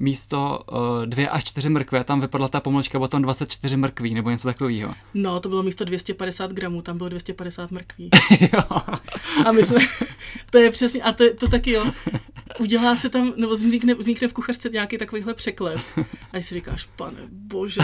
[0.00, 4.30] místo uh, dvě až čtyři mrkve, tam vypadla ta pomlčka, bylo tam 24 mrkví nebo
[4.30, 4.94] něco takového.
[5.14, 8.10] No, to bylo místo 250 gramů, tam bylo 250 mrkví.
[9.46, 9.80] a my jsme,
[10.50, 11.92] to je přesně, a to, to taky jo,
[12.60, 15.80] udělá se tam, nebo vznikne, vznikne v kuchařce nějaký takovýhle překlep.
[16.32, 17.80] A si říkáš, pane bože.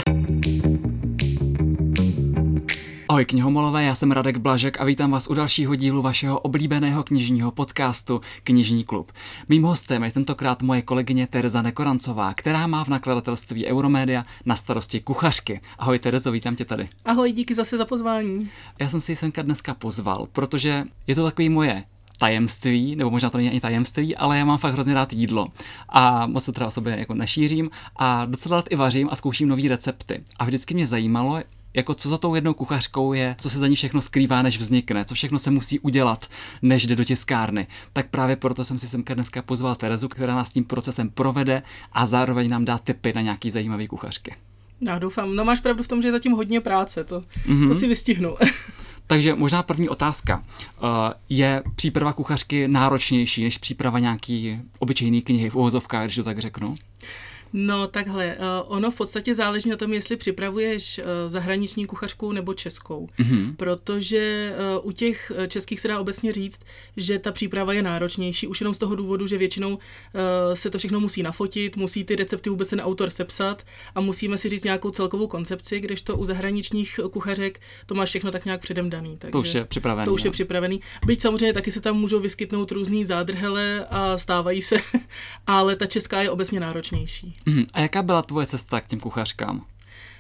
[3.16, 7.50] Ahoj knihomolové, já jsem Radek Blažek a vítám vás u dalšího dílu vašeho oblíbeného knižního
[7.50, 9.12] podcastu Knižní klub.
[9.48, 15.00] Mým hostem je tentokrát moje kolegyně Tereza Nekorancová, která má v nakladatelství Euromédia na starosti
[15.00, 15.60] kuchařky.
[15.78, 16.88] Ahoj Terezo, vítám tě tady.
[17.04, 18.50] Ahoj, díky zase za pozvání.
[18.78, 21.84] Já jsem si ji semka dneska pozval, protože je to takový moje
[22.18, 25.46] tajemství, nebo možná to není ani tajemství, ale já mám fakt hrozně rád jídlo
[25.88, 29.48] a moc to teda o sobě jako nešířím a docela rád i vařím a zkouším
[29.48, 30.24] nové recepty.
[30.38, 31.38] A vždycky mě zajímalo,
[31.76, 35.04] jako co za tou jednou kuchařkou je, co se za ní všechno skrývá, než vznikne,
[35.04, 36.26] co všechno se musí udělat,
[36.62, 37.66] než jde do tiskárny.
[37.92, 41.62] Tak právě proto jsem si semka dneska pozval Terezu, která nás tím procesem provede
[41.92, 44.34] a zároveň nám dá tipy na nějaký zajímavý kuchařky.
[44.80, 45.36] Já doufám.
[45.36, 47.68] No máš pravdu v tom, že je zatím hodně práce, to, mm-hmm.
[47.68, 48.36] to si vystihnu.
[49.06, 50.44] Takže možná první otázka.
[50.82, 50.88] Uh,
[51.28, 56.74] je příprava kuchařky náročnější než příprava nějaký obyčejný knihy v uvozovkách, když to tak řeknu?
[57.58, 62.54] No takhle, uh, ono v podstatě záleží na tom, jestli připravuješ uh, zahraniční kuchařku nebo
[62.54, 63.56] českou, mm-hmm.
[63.56, 66.60] protože uh, u těch českých se dá obecně říct,
[66.96, 69.78] že ta příprava je náročnější, už jenom z toho důvodu, že většinou
[70.54, 73.62] se to všechno musí nafotit, musí ty recepty vůbec ten autor sepsat
[73.94, 78.44] a musíme si říct nějakou celkovou koncepci, kdežto u zahraničních kuchařek to máš všechno tak
[78.44, 79.16] nějak předem daný.
[79.18, 80.04] Takže to už je připravený.
[80.04, 80.80] To už je připravený.
[81.06, 84.76] Byť samozřejmě taky se tam můžou vyskytnout různý zádrhele a stávají se,
[85.46, 87.36] ale ta česká je obecně náročnější.
[87.46, 89.64] Mm, a jaká byla tvoje cesta k těm kuchařkám?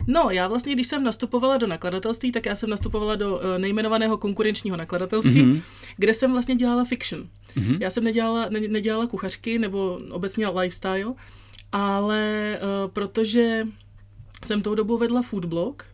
[0.06, 4.18] No, já vlastně, když jsem nastupovala do nakladatelství, tak já jsem nastupovala do uh, nejmenovaného
[4.18, 5.60] konkurenčního nakladatelství, mm-hmm.
[5.96, 7.28] kde jsem vlastně dělala fiction.
[7.56, 7.78] Mm-hmm.
[7.80, 11.14] Já jsem nedělala, ne, nedělala kuchařky nebo obecně lifestyle,
[11.72, 13.66] ale uh, protože
[14.44, 15.84] jsem tou dobou vedla food blog,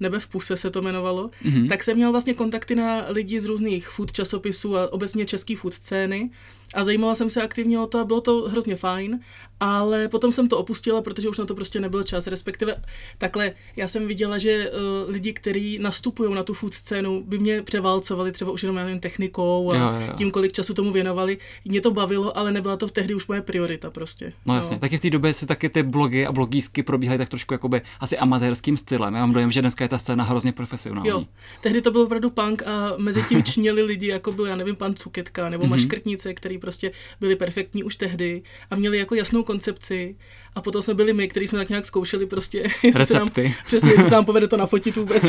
[0.00, 1.68] nebe v puse se to jmenovalo, mm-hmm.
[1.68, 5.74] tak jsem měla vlastně kontakty na lidi z různých food časopisů a obecně český food
[5.74, 6.30] scény
[6.74, 9.20] a zajímala jsem se aktivně o to a bylo to hrozně fajn,
[9.60, 12.76] ale potom jsem to opustila, protože už na to prostě nebyl čas, respektive
[13.18, 17.62] takhle, já jsem viděla, že uh, lidi, kteří nastupují na tu food scénu, by mě
[17.62, 20.12] převálcovali třeba už jenom nevím, technikou a jo, jo.
[20.16, 21.38] tím, kolik času tomu věnovali.
[21.64, 24.32] Mě to bavilo, ale nebyla to tehdy už moje priorita prostě.
[24.46, 27.54] No jasně, taky v té době si taky ty blogy a blogísky probíhaly tak trošku
[27.54, 29.14] jakoby asi amatérským stylem.
[29.14, 31.08] Já mám dojem, že dneska je ta scéna hrozně profesionální.
[31.08, 31.24] Jo,
[31.60, 34.94] tehdy to bylo opravdu punk a mezi tím čněli lidi, jako byl, já nevím, pan
[34.94, 35.68] Cuketka nebo mm-hmm.
[35.68, 40.16] Maškrtnice, který prostě byli perfektní už tehdy a měli jako jasnou koncepci.
[40.54, 43.28] A potom jsme byli my, kteří jsme tak nějak zkoušeli prostě, jestli se nám,
[43.66, 45.22] přesně, jestli se nám povede to nafotit vůbec.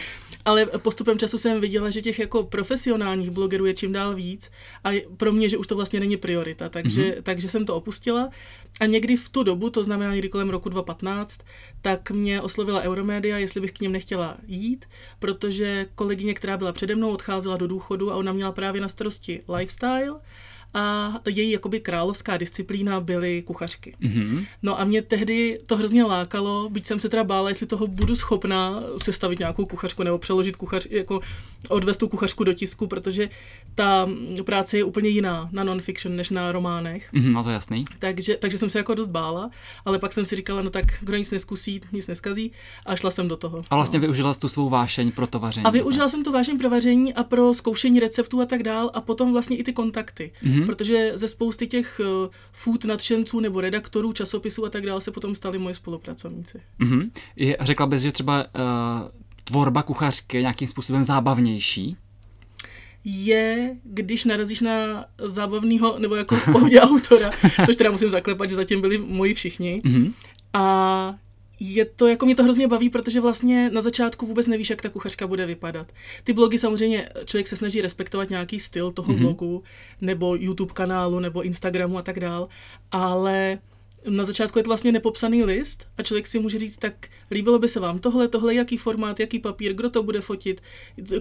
[0.44, 4.50] Ale postupem času jsem viděla, že těch jako profesionálních blogerů je čím dál víc.
[4.84, 7.22] A pro mě, že už to vlastně není priorita, takže, mm-hmm.
[7.22, 8.28] takže jsem to opustila.
[8.80, 11.40] A někdy v tu dobu, to znamená někdy kolem roku 2015,
[11.82, 14.84] tak mě oslovila Euromedia, jestli bych k něm nechtěla jít,
[15.18, 19.42] protože kolegyně, která byla přede mnou, odcházela do důchodu a ona měla právě na starosti
[19.48, 20.20] lifestyle
[20.74, 23.94] a její jakoby královská disciplína byly kuchařky.
[24.02, 24.46] Mm-hmm.
[24.62, 28.16] No a mě tehdy to hrozně lákalo, byť jsem se teda bála, jestli toho budu
[28.16, 31.20] schopná sestavit nějakou kuchařku nebo přeložit kuchař, jako
[31.68, 33.28] odvést tu kuchařku do tisku, protože
[33.74, 34.08] ta
[34.44, 37.12] práce je úplně jiná na non-fiction než na románech.
[37.12, 37.84] Mm-hmm, no to je jasný.
[37.98, 39.50] Takže, takže jsem se jako dost bála,
[39.84, 42.52] ale pak jsem si říkala, no tak kdo nic neskusí, nic neskazí
[42.86, 43.64] a šla jsem do toho.
[43.70, 44.00] A vlastně no.
[44.00, 45.64] využila jsi tu svou vášeň pro to vaření.
[45.66, 46.10] A využila tak?
[46.10, 49.56] jsem tu vášeň pro vaření a pro zkoušení receptů a tak dál a potom vlastně
[49.56, 50.32] i ty kontakty.
[50.44, 50.66] Mm-hmm mm-hmm.
[50.66, 55.34] protože ze spousty těch uh, food nadšenců nebo redaktorů časopisů a tak dále se potom
[55.34, 56.60] stali moji spolupracovníci.
[56.80, 57.10] Mm-hmm.
[57.36, 59.08] Je, řekla bys, že třeba uh,
[59.44, 61.96] tvorba kuchařky je nějakým způsobem zábavnější?
[63.04, 67.30] je, když narazíš na zábavného nebo jako v pohodě autora,
[67.66, 69.82] což teda musím zaklepat, že zatím byli moji všichni.
[69.84, 70.12] Mm-hmm.
[70.52, 71.14] A
[71.60, 74.88] je to, jako mě to hrozně baví, protože vlastně na začátku vůbec nevíš, jak ta
[74.88, 75.92] kuchařka bude vypadat.
[76.24, 79.18] Ty blogy samozřejmě, člověk se snaží respektovat nějaký styl toho mm-hmm.
[79.18, 79.62] blogu,
[80.00, 82.48] nebo YouTube kanálu, nebo Instagramu a tak dál,
[82.92, 83.58] ale
[84.08, 87.68] na začátku je to vlastně nepopsaný list a člověk si může říct, tak líbilo by
[87.68, 90.62] se vám tohle, tohle, jaký formát, jaký papír, kdo to bude fotit,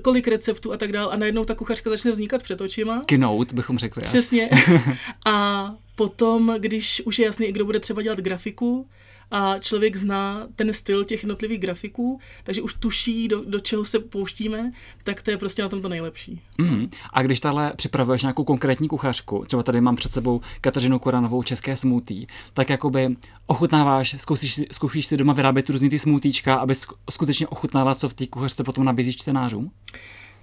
[0.02, 3.02] kolik receptů a tak dál a najednou ta kuchařka začne vznikat před očima.
[3.06, 4.04] Kinout, bychom řekli.
[4.04, 4.50] Přesně.
[5.26, 8.88] a potom, když už je jasný, kdo bude třeba dělat grafiku,
[9.32, 14.00] a člověk zná ten styl těch jednotlivých grafiků, takže už tuší, do, do čeho se
[14.00, 14.72] pouštíme,
[15.04, 16.42] tak to je prostě na tom to nejlepší.
[16.58, 16.90] Mm.
[17.14, 21.76] A když tahle připravuješ nějakou konkrétní kuchařku, třeba tady mám před sebou Kateřinu Koranovou České
[21.76, 23.16] smutí, tak jakoby
[23.48, 26.76] ochutnáváš, zkoušíš, zkoušíš si doma vyrábět různý ty smutíčka, aby
[27.10, 29.72] skutečně ochutnala, co v té kuchařce potom nabízí čtenářům?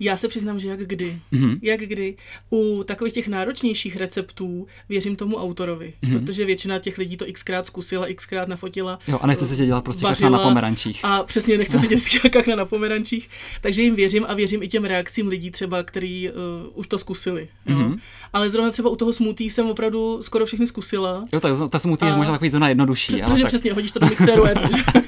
[0.01, 1.19] Já se přiznám, že jak kdy.
[1.33, 1.59] Mm-hmm.
[1.63, 2.17] Jak kdy.
[2.51, 6.19] U takových těch náročnějších receptů věřím tomu autorovi, mm-hmm.
[6.19, 8.99] protože většina těch lidí to xkrát zkusila, xkrát nafotila.
[9.09, 11.05] Jo, a nechce se dělat prostě vařila, na pomerančích.
[11.05, 13.29] A přesně nechce se dělat kachna na pomerančích.
[13.61, 16.35] Takže jim věřím a věřím i těm reakcím lidí třeba, který uh,
[16.75, 17.49] už to zkusili.
[17.67, 17.77] Jo.
[17.77, 17.99] Mm-hmm.
[18.33, 21.23] Ale zrovna třeba u toho smutí jsem opravdu skoro všechny zkusila.
[21.33, 23.23] Jo, tak ta smutí je možná takový to najjednodušší.
[23.23, 23.47] Protože tak...
[23.47, 24.45] přesně, hodíš to do mixéru.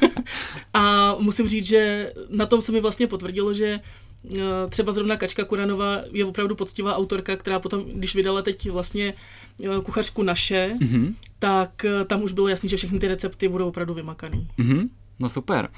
[0.75, 4.08] a musím říct, že na tom se mi vlastně potvrdilo, že Eh,
[4.69, 9.15] třeba zrovna Kačka Kuranova je opravdu poctivá autorka, která potom, když vydala teď vlastně
[9.65, 11.15] eh, kuchařku naše, mm-hmm.
[11.39, 14.49] tak eh, tam už bylo jasný, že všechny ty recepty budou opravdu vymakaný.
[14.59, 14.89] Mm-hmm.
[15.19, 15.69] No super.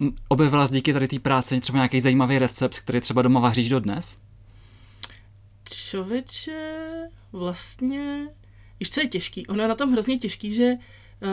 [0.00, 3.68] Uh, objevila jsi díky tady té práci třeba nějaký zajímavý recept, který třeba doma vaříš
[3.68, 4.18] dodnes?
[5.64, 6.82] Čověče,
[7.32, 8.28] vlastně,
[8.80, 9.46] víš, co je těžký?
[9.46, 11.28] Ono je na tom hrozně těžký, že uh,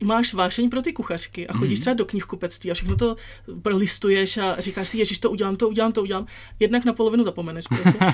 [0.00, 1.80] máš vášeň pro ty kuchařky a chodíš mm.
[1.80, 3.16] třeba do knihkupectví a všechno to
[3.66, 6.26] listuješ a říkáš si, ježiš, to udělám, to udělám, to udělám.
[6.60, 7.64] Jednak na polovinu zapomeneš.
[7.68, 7.98] Prostě.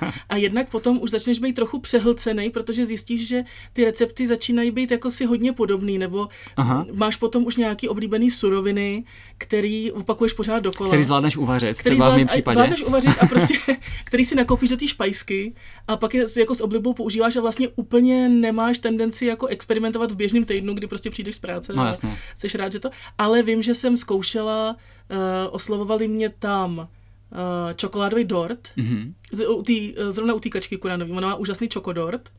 [0.00, 4.70] A, a jednak potom už začneš být trochu přehlcený, protože zjistíš, že ty recepty začínají
[4.70, 6.86] být jako si hodně podobný, nebo Aha.
[6.92, 9.04] máš potom už nějaký oblíbený suroviny,
[9.38, 10.88] který opakuješ pořád dokola.
[10.88, 12.54] Který zvládneš uvařit, který třeba zvlád, v mém případě.
[12.54, 13.54] Zvládneš uvařit a prostě,
[14.04, 15.54] který si nakoupíš do té špajsky
[15.88, 20.16] a pak je jako s oblibou používáš a vlastně úplně nemáš tendenci jako experimentovat v
[20.16, 22.18] běžném týdnu, kdy prostě přijdeš z práce no, jasně.
[22.36, 22.90] jsi rád, že to.
[23.18, 24.76] Ale vím, že jsem zkoušela,
[25.10, 25.16] uh,
[25.50, 29.14] oslovovali mě tam uh, čokoládový dort, mm-hmm.
[29.48, 32.32] u tý, zrovna u té kačky Kuranový, ona má úžasný čokodort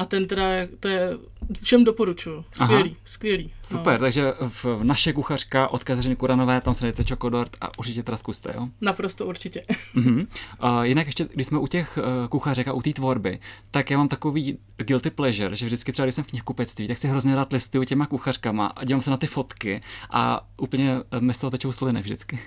[0.00, 0.44] a ten teda,
[0.80, 1.10] to je,
[1.62, 2.44] všem doporučuju.
[2.52, 3.00] Skvělý, Aha.
[3.04, 3.44] skvělý.
[3.44, 3.78] No.
[3.78, 3.98] Super, no.
[3.98, 8.52] takže v naše kuchařka od Kateřiny Kuranové, tam se dejte čokodort a určitě teda zkuste,
[8.56, 8.68] jo?
[8.80, 9.62] Naprosto určitě.
[9.96, 10.26] Uh-huh.
[10.64, 13.38] Uh, jinak ještě, když jsme u těch uh, kuchařek a u té tvorby,
[13.70, 17.08] tak já mám takový guilty pleasure, že vždycky třeba, když jsem v knihkupectví, tak si
[17.08, 19.80] hrozně rád listuju těma kuchařkama a dívám se na ty fotky
[20.10, 22.38] a úplně uh, mi z toho tečou sliny vždycky.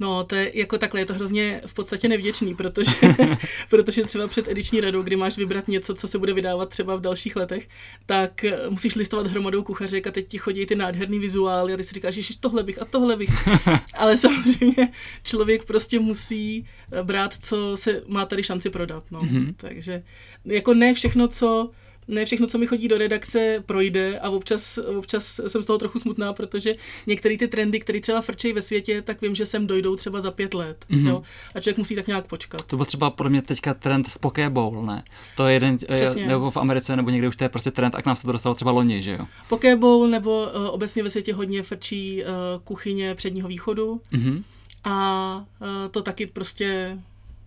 [0.00, 2.96] No, to je jako takhle, je to hrozně v podstatě nevděčný, protože,
[3.70, 6.99] protože třeba před ediční radou, kdy máš vybrat něco, co se bude vydávat třeba v
[7.00, 7.68] dalších letech,
[8.06, 11.84] tak eh, musíš listovat hromadou kuchařek a teď ti chodí ty nádherný vizuály a ty
[11.84, 13.30] si říkáš, že tohle bych a tohle bych.
[13.94, 14.90] Ale samozřejmě
[15.22, 19.04] člověk prostě musí eh, brát, co se má tady šanci prodat.
[19.10, 19.20] No.
[19.20, 19.54] Mm-hmm.
[19.56, 20.02] Takže
[20.44, 21.70] jako ne všechno, co
[22.10, 25.98] ne všechno, co mi chodí do redakce, projde a občas, občas jsem z toho trochu
[25.98, 26.74] smutná, protože
[27.06, 30.30] některé ty trendy, které třeba frčejí ve světě, tak vím, že sem dojdou třeba za
[30.30, 30.84] pět let.
[30.90, 31.08] Mm-hmm.
[31.08, 31.22] Jo?
[31.54, 32.62] A člověk musí tak nějak počkat.
[32.62, 35.02] To byl třeba pro mě teďka trend z Pokéball, ne?
[35.36, 36.26] To je jeden, Přesně.
[36.26, 38.32] nebo v Americe, nebo někde už to je prostě trend a k nám se to
[38.32, 39.26] dostalo třeba loni, že jo?
[39.48, 42.28] Pokéball nebo uh, obecně ve světě hodně frčí uh,
[42.64, 44.00] kuchyně předního východu.
[44.12, 44.42] Mm-hmm.
[44.84, 46.98] A uh, to taky prostě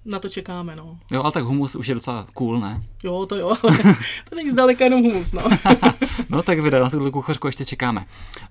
[0.06, 0.98] na to čekáme, no.
[1.12, 2.84] Jo, ale tak humus už je docela cool, ne?
[3.04, 3.78] Jo, to jo, ale
[4.30, 5.42] to není zdaleka jenom humus, no.
[6.30, 8.06] no tak vydá, na tuhle kuchařku ještě čekáme.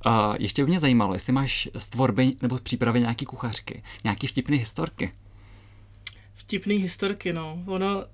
[0.06, 4.58] Uh, ještě by mě zajímalo, jestli máš z tvorby nebo přípravy nějaký kuchařky, nějaký vtipný
[4.58, 5.12] historky.
[6.42, 7.62] Vtipný historky, no.
[7.66, 8.04] Ono,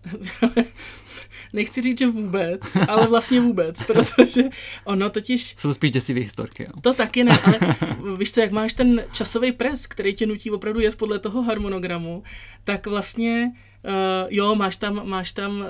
[1.53, 4.43] nechci říct, že vůbec, ale vlastně vůbec, protože
[4.85, 5.55] ono totiž...
[5.59, 6.81] Jsou spíš děsivé historky, jo.
[6.81, 7.59] To taky ne, ale
[8.17, 12.23] víš co, jak máš ten časový pres, který tě nutí opravdu jet podle toho harmonogramu,
[12.65, 13.53] tak vlastně
[13.85, 15.67] Uh, jo, máš tam, máš tam uh,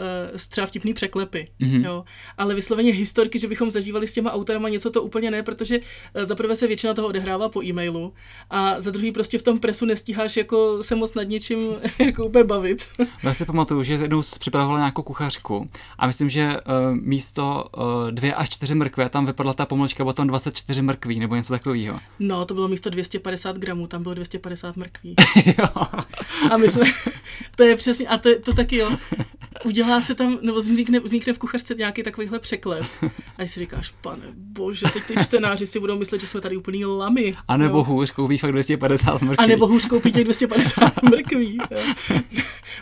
[0.48, 1.84] třeba vtipný překlepy, mm-hmm.
[1.84, 2.04] jo,
[2.38, 6.24] ale vysloveně historky, že bychom zažívali s těma autorama něco, to úplně ne, protože uh,
[6.24, 8.12] za prvé se většina toho odehrává po e-mailu
[8.50, 11.58] a za druhý prostě v tom presu nestíháš jako se moc nad něčím
[11.98, 12.86] jako úplně bavit.
[13.22, 15.68] Já si pamatuju, že jednou připravovala nějakou kuchařku
[15.98, 20.12] a myslím, že uh, místo uh, dvě až čtyři mrkve tam vypadla ta pomlčka, bylo
[20.12, 22.00] tam 24 mrkví nebo něco takového.
[22.18, 25.14] No, to bylo místo 250 gramů, tam bylo 250 mrkví.
[25.46, 25.68] jo.
[26.50, 26.86] A my jsme,
[27.56, 28.96] to je přesně a to, to taky jo.
[29.64, 32.86] Udělá se tam, nebo vznikne, vznikne v kuchařce nějaký takovýhle překlep.
[33.38, 36.84] A si říkáš, pane bože, teď ty čtenáři si budou myslet, že jsme tady úplný
[36.84, 37.34] lamy.
[37.48, 37.84] A nebo jo.
[37.84, 39.36] hůř koupí fakt 250 mrkví.
[39.36, 41.58] A nebo hůř koupí těch 250 mrkví.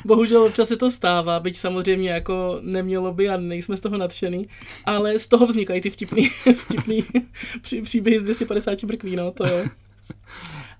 [0.04, 4.48] Bohužel občas se to stává, byť samozřejmě jako nemělo by a nejsme z toho nadšený,
[4.84, 7.04] ale z toho vznikají ty vtipný, vtipný
[7.62, 9.64] pří, příběhy z 250 mrkví, no to jo.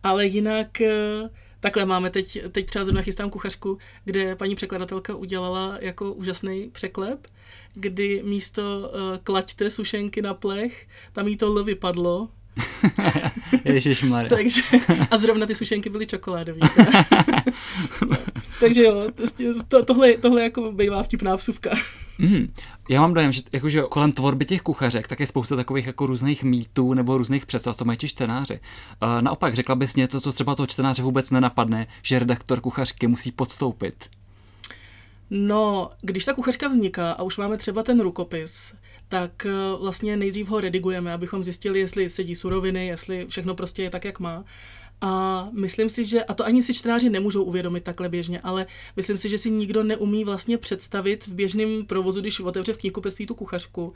[0.03, 5.77] Ale jinak eh, Takhle máme teď, teď třeba zrovna chystám kuchařku, kde paní překladatelka udělala
[5.81, 7.27] jako úžasný překlep,
[7.75, 12.29] kdy místo uh, klaďte sušenky na plech, tam jí to L vypadlo,
[14.37, 14.61] Takže,
[15.11, 16.69] a zrovna ty sušenky byly čokoládové.
[18.61, 19.11] Takže jo,
[19.69, 21.71] to, tohle, tohle jako bývá vtipná vsuvka.
[22.19, 22.53] Mm,
[22.89, 26.43] já mám dojem, že jakože kolem tvorby těch kuchařek tak je spousta takových jako různých
[26.43, 28.61] mýtů nebo různých představ, to mají ti čtenáři.
[29.03, 33.33] Uh, naopak, řekla bys něco, co třeba toho čtenáře vůbec nenapadne, že redaktor kuchařky musí
[33.33, 34.05] podstoupit?
[35.31, 38.75] No, když ta kuchařka vzniká a už máme třeba ten rukopis,
[39.09, 39.51] tak eh,
[39.81, 44.21] vlastně nejdřív ho redigujeme, abychom zjistili, jestli sedí suroviny, jestli všechno prostě je tak, jak
[44.21, 44.45] má.
[45.01, 49.17] A myslím si, že, a to ani si čtenáři nemůžou uvědomit takhle běžně, ale myslím
[49.17, 53.35] si, že si nikdo neumí vlastně představit v běžném provozu, když otevře v knihkupectví tu
[53.35, 53.93] kuchařku,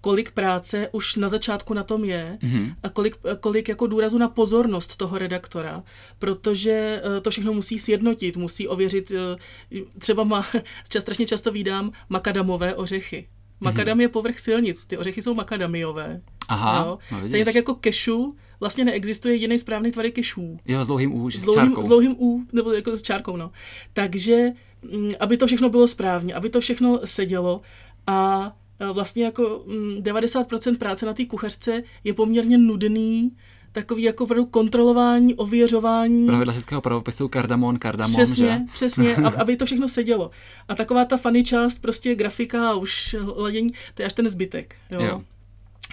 [0.00, 2.74] kolik práce už na začátku na tom je mm-hmm.
[2.82, 5.82] a kolik, kolik jako důrazu na pozornost toho redaktora,
[6.18, 10.46] protože eh, to všechno musí sjednotit, musí ověřit, eh, třeba má,
[10.88, 13.28] čas, strašně často vídám makadamové ořechy.
[13.60, 14.00] Makadam mm-hmm.
[14.00, 16.20] je povrch silnic, ty ořechy jsou makadamiové.
[16.48, 16.98] Aha, jo?
[17.12, 20.58] No, Stejně tak jako kešu, vlastně neexistuje jediný správný tvar kešů.
[20.66, 23.50] Jo, s dlouhým U, s, dlouhým, s dlouhým U, nebo jako s čárkou, no.
[23.92, 24.50] Takže,
[24.92, 27.60] mm, aby to všechno bylo správně, aby to všechno sedělo
[28.06, 29.64] a e, vlastně jako
[29.98, 33.32] 90% mm, práce na té kuchařce je poměrně nudný,
[33.72, 36.26] takový jako opravdu kontrolování, ověřování.
[36.26, 38.58] Pravidla českého pravopisu, kardamon, kardamon, Přesně, že?
[38.72, 40.30] přesně, aby to všechno sedělo.
[40.68, 44.76] A taková ta funny část, prostě grafika a už ladění, to je až ten zbytek.
[44.90, 45.00] Jo.
[45.02, 45.22] jo.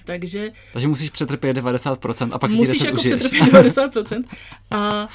[0.05, 3.15] Takže, Takže musíš přetrpět 90% a pak si Musíš jako užiješ.
[3.15, 4.24] přetrpět 90%.
[4.72, 5.08] A, a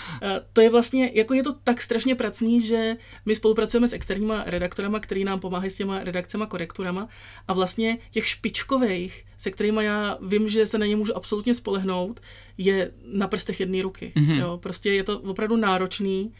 [0.52, 5.00] to je vlastně, jako je to tak strašně pracný, že my spolupracujeme s externíma redaktorama,
[5.00, 7.08] který nám pomáhají s těma redakcema, korekturama
[7.48, 12.20] a vlastně těch špičkových, se kterými já vím, že se na ně můžu absolutně spolehnout,
[12.58, 14.12] je na prstech jedné ruky.
[14.16, 14.38] Mm-hmm.
[14.38, 16.32] Jo, prostě je to opravdu náročný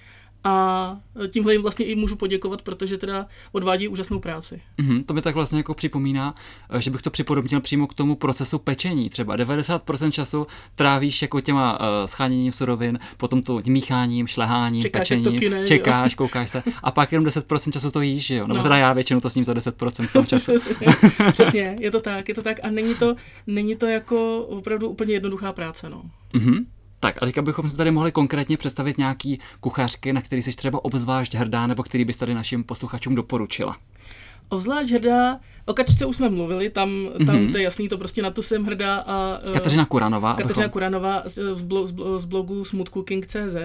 [0.44, 0.96] a
[1.28, 4.60] tímhle jim vlastně i můžu poděkovat, protože teda odvádí úžasnou práci.
[4.78, 6.34] Mm-hmm, to mi tak vlastně jako připomíná,
[6.70, 9.10] eh, že bych to připodobnil přímo k tomu procesu pečení.
[9.10, 15.38] Třeba 90% času trávíš jako těma uh, scháněním surovin, potom to mícháním, šleháním, čekáš, pečením,
[15.38, 16.16] kyne, čekáš, jo.
[16.16, 18.46] koukáš se a pak jenom 10% času to jíš, jo?
[18.46, 18.62] Nebo no.
[18.62, 20.52] teda já většinou to s ním za 10% toho času.
[20.58, 20.86] Přesně,
[21.32, 25.12] přesně, je to tak, je to tak a není to, není to jako opravdu úplně
[25.12, 26.02] jednoduchá práce, no.
[26.34, 26.64] Mm-hmm.
[27.04, 30.84] Tak a teďka bychom si tady mohli konkrétně představit nějaký kuchařky, na který jsi třeba
[30.84, 33.76] obzvlášť hrdá, nebo který bys tady našim posluchačům doporučila.
[34.49, 36.90] Obzvlášť hrdá, o Kačce už jsme mluvili, tam,
[37.26, 37.52] tam mm-hmm.
[37.52, 38.96] to je jasný, to prostě na tu jsem hrdá.
[38.96, 40.34] A, uh, Kateřina Kuranová.
[40.34, 40.73] Kateřina abychom...
[40.73, 41.87] Kuranová z, blo,
[42.18, 43.56] z blogu smoothcooking.cz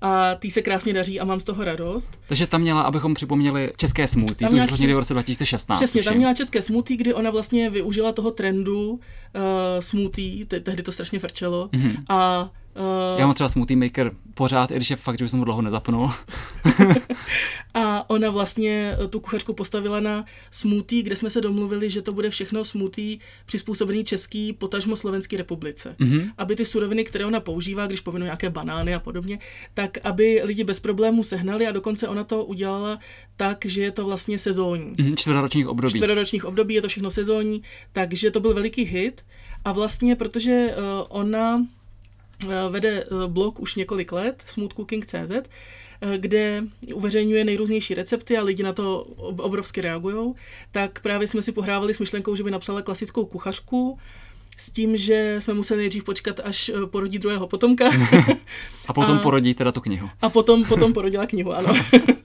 [0.00, 2.18] a tý se krásně daří a mám z toho radost.
[2.28, 5.78] Takže tam měla, abychom připomněli české smoothie, to už vlastně v roce 2016.
[5.78, 6.10] Přesně, tuším.
[6.10, 9.00] tam měla české smoothie, kdy ona vlastně využila toho trendu uh,
[9.80, 12.04] smoothie, te- tehdy to strašně frčelo mm-hmm.
[12.08, 15.38] a Uh, Já mám třeba Smoothie Maker pořád, i když je fakt, že už jsem
[15.38, 16.10] ho dlouho nezapnul.
[17.74, 22.30] a ona vlastně tu kuchařku postavila na smoothie, kde jsme se domluvili, že to bude
[22.30, 25.96] všechno smoothie přizpůsobený český, potažmo slovenský republice.
[25.98, 26.32] Mm-hmm.
[26.38, 29.38] Aby ty suroviny, které ona používá, když povinu nějaké banány a podobně,
[29.74, 32.98] tak aby lidi bez problémů sehnali a dokonce ona to udělala
[33.36, 34.92] tak, že je to vlastně sezónní.
[34.92, 35.98] Mm-hmm, čtvrtoročních období.
[35.98, 39.24] Čtvrtoročních období je to všechno sezónní, takže to byl veliký hit.
[39.64, 41.75] A vlastně, protože uh, ona Eh,
[42.68, 46.64] vede eh, blog už několik let, smoothcooking.cz, eh, kde
[46.94, 49.00] uveřejňuje nejrůznější recepty a lidi na to
[49.38, 50.34] obrovsky reagují,
[50.72, 53.98] tak právě jsme si pohrávali s myšlenkou, že by napsala klasickou kuchařku,
[54.56, 57.84] s tím, že jsme museli nejdřív počkat, až eh, porodí druhého potomka.
[58.88, 60.10] a potom a, porodí teda tu knihu.
[60.22, 61.74] A potom, potom porodila knihu, ano.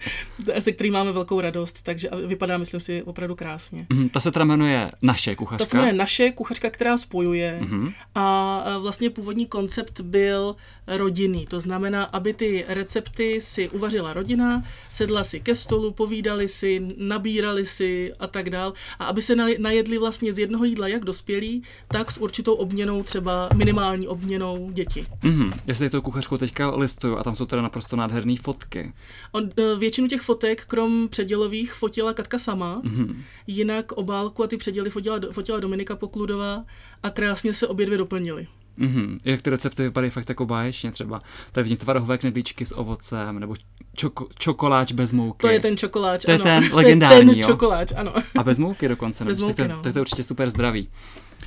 [0.59, 3.87] se který máme velkou radost, takže vypadá, myslím si, opravdu krásně.
[3.93, 5.65] Mm, ta se teda jmenuje Naše kuchařka.
[5.65, 7.59] Ta se jmenuje Naše kuchařka, která spojuje.
[7.61, 7.93] Mm-hmm.
[8.15, 10.55] A vlastně původní koncept byl
[10.87, 11.45] rodinný.
[11.45, 17.65] To znamená, aby ty recepty si uvařila rodina, sedla si ke stolu, povídali si, nabírali
[17.65, 18.73] si a tak dál.
[18.99, 23.49] A aby se najedli vlastně z jednoho jídla jak dospělí, tak s určitou obměnou, třeba
[23.55, 25.05] minimální obměnou děti.
[25.23, 25.53] Mm-hmm.
[25.67, 28.93] Já si to kuchařku teďka listuju a tam jsou teda naprosto nádherné fotky.
[29.31, 33.15] On, e, většinu těch fotek, krom předělových, fotila Katka sama, mm-hmm.
[33.47, 36.65] jinak obálku a ty předěly fotila, fotila Dominika Pokludová
[37.03, 38.47] a krásně se obě dvě doplnily.
[38.79, 39.17] Mm-hmm.
[39.25, 41.21] Jak ty recepty vypadají fakt jako báječně třeba.
[41.65, 43.55] Je tvarohové knedlíčky s ovocem, nebo
[43.95, 45.37] čoko, čokoláč bez mouky.
[45.41, 46.49] To je ten čokoláč, To ano.
[46.49, 48.13] je ten legendární, to je ten čokoláč, ano.
[48.37, 49.25] A bez mouky dokonce.
[49.25, 49.81] Bez mouky, tak, no.
[49.81, 50.87] tak to je určitě super zdravý.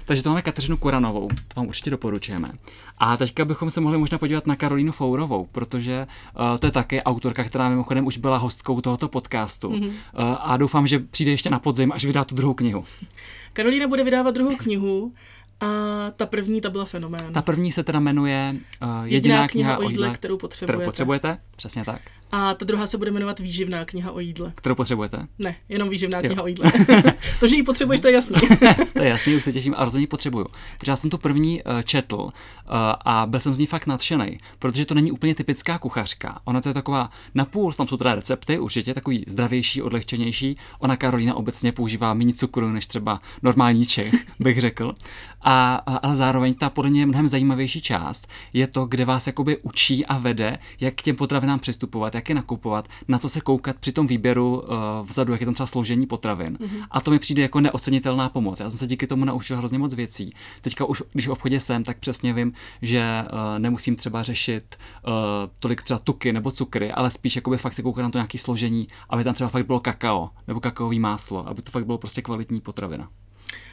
[0.04, 2.48] Takže to máme Kateřinu Kuranovou, to vám určitě doporučujeme.
[2.98, 6.06] A teďka bychom se mohli možná podívat na Karolínu Fourovou, protože
[6.40, 9.70] uh, to je také autorka, která mimochodem už byla hostkou tohoto podcastu.
[9.70, 9.88] Mm-hmm.
[9.88, 9.92] Uh,
[10.40, 12.84] a doufám, že přijde ještě na podzim, až vydá tu druhou knihu.
[13.52, 15.12] Karolína bude vydávat druhou knihu
[15.60, 15.66] a
[16.16, 17.32] ta první, ta byla fenomén.
[17.32, 20.72] Ta první se teda jmenuje uh, Jediná, Jediná kniha, kniha o jídle, kterou potřebujete.
[20.72, 22.00] Kterou potřebujete, přesně tak.
[22.36, 24.52] A ta druhá se bude jmenovat Výživná kniha o jídle.
[24.54, 25.26] Kterou potřebujete?
[25.38, 26.44] Ne, jenom Výživná kniha jo.
[26.44, 26.72] o jídle.
[27.40, 28.36] to, že ji potřebuješ, to je jasný.
[28.92, 30.46] to je jasný, už se těším a rozhodně potřebuju.
[30.78, 32.30] Protože já jsem tu první uh, četl uh,
[33.04, 36.40] a byl jsem z ní fakt nadšený, protože to není úplně typická kuchařka.
[36.44, 40.56] Ona to je taková napůl, tam jsou teda recepty, určitě takový zdravější, odlehčenější.
[40.78, 44.94] Ona Karolina obecně používá méně cukru než třeba normální Čech, bych řekl.
[45.40, 49.56] A, a, ale zároveň ta podle mě mnohem zajímavější část je to, kde vás jakoby
[49.62, 53.40] učí a vede, jak k těm potravinám přistupovat, jak jak je nakupovat, na co se
[53.40, 56.56] koukat při tom výběru uh, vzadu, jak je tam třeba složení potravin.
[56.56, 56.86] Mm-hmm.
[56.90, 58.60] A to mi přijde jako neocenitelná pomoc.
[58.60, 60.32] Já jsem se díky tomu naučil hrozně moc věcí.
[60.60, 62.52] Teďka už, když v obchodě jsem, tak přesně vím,
[62.82, 64.76] že uh, nemusím třeba řešit
[65.06, 65.12] uh,
[65.58, 68.88] tolik třeba tuky nebo cukry, ale spíš jakoby fakt se koukat na to nějaké složení,
[69.08, 72.60] aby tam třeba fakt bylo kakao nebo kakaový máslo, aby to fakt bylo prostě kvalitní
[72.60, 73.08] potravina.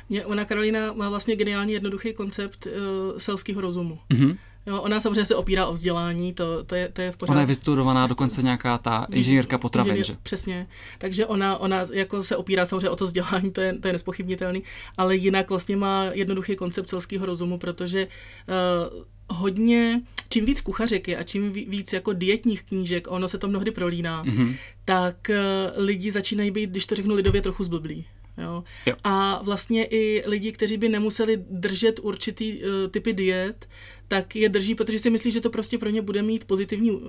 [0.10, 2.72] Mě, ona Karolina má vlastně geniální jednoduchý koncept uh,
[3.18, 4.00] selského rozumu.
[4.10, 4.38] Mm-hmm.
[4.66, 7.32] Jo, ona samozřejmě se opírá o vzdělání, to, to, je, to je v pořádku.
[7.32, 10.68] Ona je vystudovaná, dokonce nějaká ta inženýrka potravin, Inženýr, Přesně.
[10.98, 14.64] Takže ona, ona jako se opírá samozřejmě o to vzdělání, to je, to je nespochybnitelný,
[14.98, 19.04] ale jinak vlastně má jednoduchý koncept selského rozumu, protože uh,
[19.38, 23.72] hodně, čím víc kuchařek je a čím víc jako dietních knížek, ono se to mnohdy
[23.72, 24.56] prolíná, mm-hmm.
[24.86, 28.06] tak uh, lidi začínají být, když to řeknu lidově, trochu zblblí.
[28.38, 28.64] Jo?
[28.86, 28.96] Jo.
[29.04, 33.70] A vlastně i lidi, kteří by nemuseli držet určitý uh, typy diet,
[34.08, 37.02] tak je drží, protože si myslí, že to prostě pro ně bude mít pozitivní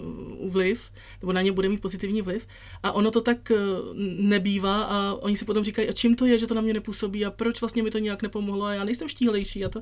[0.48, 2.46] vliv, nebo na ně bude mít pozitivní vliv.
[2.82, 3.58] A ono to tak uh,
[4.18, 7.24] nebývá a oni si potom říkají, a čím to je, že to na mě nepůsobí
[7.24, 9.80] a proč vlastně mi to nějak nepomohlo a já nejsem štíhlejší a to.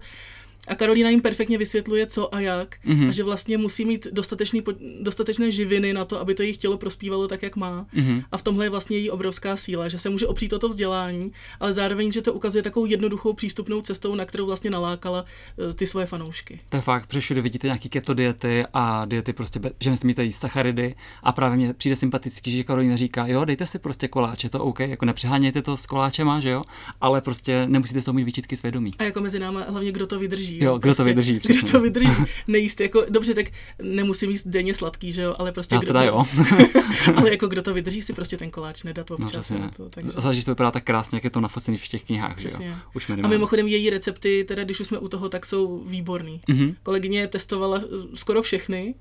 [0.68, 2.76] A Karolina jim perfektně vysvětluje, co a jak.
[2.86, 3.08] Mm-hmm.
[3.08, 4.62] A že vlastně musí mít dostatečný,
[5.00, 7.86] dostatečné živiny na to, aby to jejich tělo prospívalo tak, jak má.
[7.96, 8.24] Mm-hmm.
[8.32, 11.32] A v tomhle je vlastně její obrovská síla, že se může opřít o to vzdělání,
[11.60, 15.24] ale zároveň, že to ukazuje takovou jednoduchou přístupnou cestou, na kterou vlastně nalákala
[15.56, 16.60] uh, ty svoje fanoušky.
[16.68, 20.38] To je fakt, protože všude vidíte nějaké keto diety a diety prostě, že nesmíte jíst
[20.38, 24.64] sacharidy a právě mě přijde sympatický, že Karolina říká, jo, dejte si prostě koláče, to
[24.64, 26.62] OK, jako nepřehánějte to s koláčema, že jo,
[27.00, 28.92] ale prostě nemusíte z toho mít výčitky svědomí.
[28.98, 30.64] A jako mezi námi hlavně kdo to vydrží vydrží.
[30.64, 31.38] Jo, kdo prostě, to vydrží.
[31.38, 31.62] Přesně.
[31.62, 32.12] Kdo to vydrží
[32.48, 32.80] nejíst.
[32.80, 33.46] Jako, dobře, tak
[33.82, 36.24] nemusím jíst denně sladký, že jo, ale prostě Já kdo teda to, jo.
[37.16, 39.50] ale jako kdo to vydrží si prostě ten koláč nedat no, občas.
[39.50, 40.10] No, na to, takže...
[40.10, 42.66] Zase, že to vypadá tak krásně, jak je to nafocený v těch knihách, přesně.
[42.66, 42.76] že jo.
[42.94, 46.40] Už a mimochodem její recepty, teda když už jsme u toho, tak jsou výborný.
[46.48, 46.74] Mm-hmm.
[46.82, 47.82] Kolegyně testovala
[48.14, 48.94] skoro všechny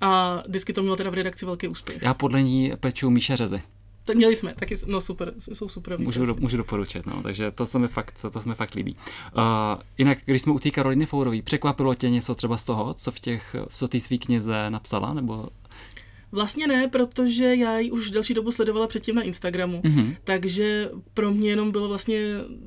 [0.00, 2.02] a vždycky to mělo teda v redakci velký úspěch.
[2.02, 3.62] Já podle ní peču Míše Řezy.
[4.10, 6.00] Tak měli jsme, taky, no super, jsou super.
[6.00, 8.74] Můžu, do, můžu doporučit, no, takže to se mi fakt, to, to se mi fakt
[8.74, 8.96] líbí.
[9.36, 9.42] Uh,
[9.98, 13.20] jinak, když jsme u té Karoliny Fourové, překvapilo tě něco třeba z toho, co v
[13.20, 15.48] těch, co té svý knize napsala, nebo
[16.32, 20.16] Vlastně ne, protože já ji už delší dobu sledovala předtím na Instagramu, mm-hmm.
[20.24, 22.18] takže pro mě jenom bylo vlastně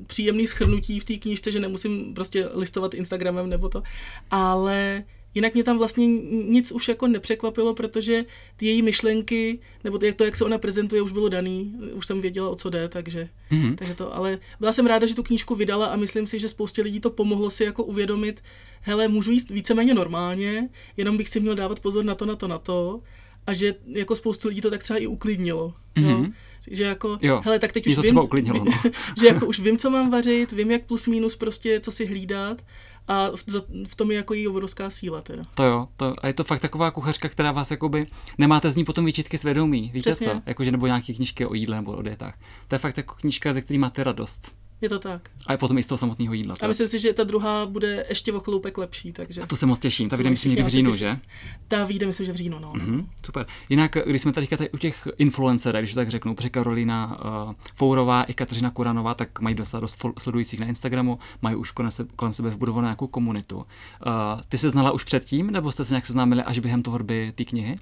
[0.06, 3.82] příjemný schrnutí v té knižce, že nemusím prostě listovat Instagramem nebo to,
[4.30, 5.04] ale
[5.34, 8.24] Jinak mě tam vlastně nic už jako nepřekvapilo, protože
[8.56, 12.48] ty její myšlenky, nebo to, jak se ona prezentuje, už bylo daný, už jsem věděla,
[12.48, 13.74] o co jde, takže, mm-hmm.
[13.74, 16.82] takže to, ale byla jsem ráda, že tu knížku vydala a myslím si, že spoustě
[16.82, 18.42] lidí to pomohlo si jako uvědomit,
[18.80, 22.48] hele, můžu jíst víceméně normálně, jenom bych si měl dávat pozor na to, na to,
[22.48, 23.00] na to,
[23.46, 25.74] a že jako spoustu lidí to tak třeba i uklidnilo.
[25.96, 26.10] Mm-hmm.
[26.10, 26.18] Jo?
[26.18, 26.32] Mhm.
[26.70, 28.72] Že jako, jo, hele, tak teď už vím, uklidnilo, no.
[29.20, 32.62] že jako už vím, co mám vařit, vím, jak plus minus prostě, co si hlídat
[33.08, 33.44] a v,
[33.88, 35.42] v tom je jako jí obrovská síla teda.
[35.54, 38.06] To jo, to, a je to fakt taková kuchařka, která vás jakoby,
[38.38, 40.26] nemáte z ní potom výčitky svědomí, víte Přesně.
[40.26, 40.42] co?
[40.46, 42.38] Jakože nebo nějaké knížky o jídle nebo o dietách.
[42.68, 44.50] To je fakt jako knížka, ze který máte radost.
[44.84, 45.28] Je to tak.
[45.46, 46.56] A je potom i z toho samotného jídla.
[46.60, 49.12] A myslím si, že ta druhá bude ještě o chloupek lepší.
[49.12, 49.40] Takže...
[49.40, 50.08] A to se moc těším.
[50.08, 51.16] Ta vyjde myslím někdy v říjnu, že?
[51.68, 52.72] Ta vyjde myslím, že v říjnu, no.
[52.72, 53.46] Mm-hmm, super.
[53.68, 58.22] Jinak, když jsme tady u těch influencerů, když to tak řeknu, protože Karolina uh, Fourová
[58.22, 62.32] i Kateřina Kuranová, tak mají dost, dost sledujících na Instagramu, mají už kolem sebe, kolem
[62.32, 63.56] sebe vbudovanou nějakou komunitu.
[63.56, 63.64] Uh,
[64.48, 67.78] ty se znala už předtím, nebo jste se nějak seznámili až během tvorby té knihy?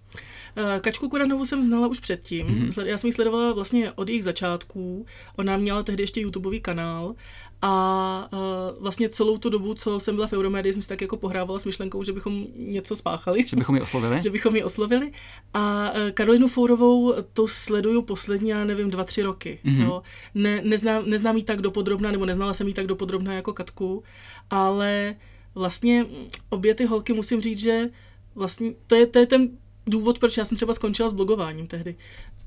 [0.57, 2.47] Uh, Kačku Kuranovou jsem znala už předtím.
[2.47, 2.85] Mm-hmm.
[2.85, 5.07] Já jsem ji sledovala vlastně od jejich začátků.
[5.37, 7.15] Ona měla tehdy ještě YouTubeový kanál
[7.63, 11.17] a uh, vlastně celou tu dobu, co jsem byla v Euromedii, jsem si tak jako
[11.17, 13.45] pohrávala s myšlenkou, že bychom něco spáchali.
[13.49, 14.21] Že bychom ji oslovili?
[14.23, 15.13] že bychom ji oslovili.
[15.55, 19.59] A uh, Karolinu Fourovou to sleduju poslední, já nevím, dva, tři roky.
[19.65, 19.85] Mm-hmm.
[19.85, 20.03] Jo.
[20.35, 24.03] Ne, neznám, neznám jí tak dopodrobná, nebo neznala jsem jí tak dopodrobná jako Katku,
[24.51, 25.15] ale
[25.55, 26.07] vlastně
[26.49, 27.89] obě ty holky musím říct, že
[28.35, 29.49] vlastně to je, to je ten
[29.87, 31.97] důvod, proč já jsem třeba skončila s blogováním tehdy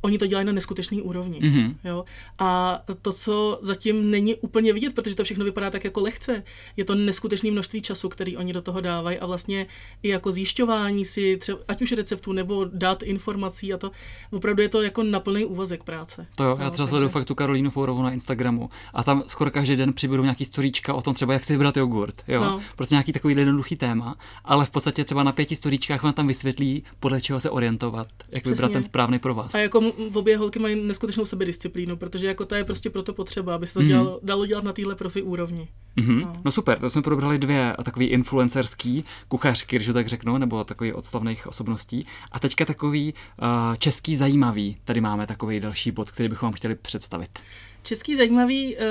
[0.06, 1.39] oni to dělají na neskutečný úrovni.
[1.39, 1.76] Mm-hmm.
[1.84, 2.06] Jo?
[2.39, 6.44] A to, co zatím není úplně vidět, protože to všechno vypadá tak jako lehce,
[6.78, 9.68] je to neskutečné množství času, který oni do toho dávají a vlastně
[10.04, 13.91] i jako zjišťování si, třeba, ať už receptů nebo dát informací a to,
[14.32, 16.28] opravdu je to jako naplný úvazek práce.
[16.36, 19.76] To jo, já třeba sleduju fakt tu Karolínu Fourovou na Instagramu a tam skoro každý
[19.76, 22.24] den přibudou nějaký storíčka o tom třeba, jak si vybrat jogurt.
[22.28, 22.44] Jo?
[22.44, 22.60] No.
[22.76, 24.15] Prostě nějaký takový jednoduchý téma,
[24.46, 28.44] ale v podstatě třeba na pěti storíčkách vám tam vysvětlí, podle čeho se orientovat, jak
[28.44, 28.56] Přesně.
[28.56, 29.56] vybrat ten správný pro vás.
[29.56, 33.67] A jako obě holky mají neskutečnou sebedisciplínu, protože jako ta je prostě proto potřeba, aby
[33.67, 33.88] se to mm.
[33.88, 35.67] dělalo, dalo dělat na téhle profi úrovni.
[35.97, 36.21] Mm-hmm.
[36.21, 36.34] No.
[36.45, 36.51] no.
[36.51, 41.05] super, to jsme probrali dvě takový influencerský kuchařky, když to tak řeknu, nebo takový od
[41.05, 42.05] slavných osobností.
[42.31, 46.75] A teďka takový uh, český zajímavý, tady máme takový další bod, který bychom vám chtěli
[46.75, 47.39] představit.
[47.86, 48.82] Český zajímavý, eh,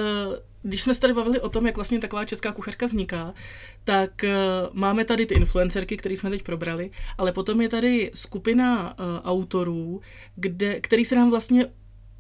[0.63, 3.35] když jsme se tady bavili o tom, jak vlastně taková česká kuchařka vzniká,
[3.85, 4.37] tak eh,
[4.73, 10.01] máme tady ty influencerky, které jsme teď probrali, ale potom je tady skupina eh, autorů,
[10.37, 11.67] kde, který se nám vlastně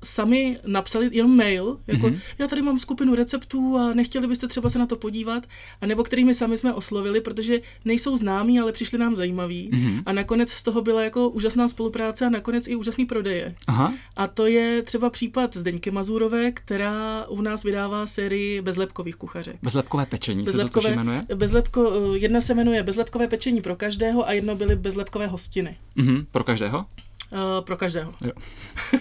[0.04, 2.20] sami napsali jenom mail, jako mm-hmm.
[2.38, 5.46] já tady mám skupinu receptů a nechtěli byste třeba se na to podívat,
[5.80, 9.70] a nebo kterými sami jsme oslovili, protože nejsou známí, ale přišli nám zajímaví.
[9.72, 10.02] Mm-hmm.
[10.06, 13.54] A nakonec z toho byla jako úžasná spolupráce a nakonec i úžasný prodeje.
[13.66, 13.94] Aha.
[14.16, 19.56] A to je třeba případ Zdeňky Mazurové, která u nás vydává sérii bezlepkových kuchařek.
[19.62, 21.22] Bezlepkové pečení bezlepkové, se to jmenuje?
[21.34, 25.76] Bezlepko, jedna se jmenuje Bezlepkové pečení pro každého a jedno byly bezlepkové hostiny.
[25.96, 26.26] Mm-hmm.
[26.30, 26.86] Pro každého?
[27.34, 28.14] Uh, pro každého.
[28.24, 28.32] Jo.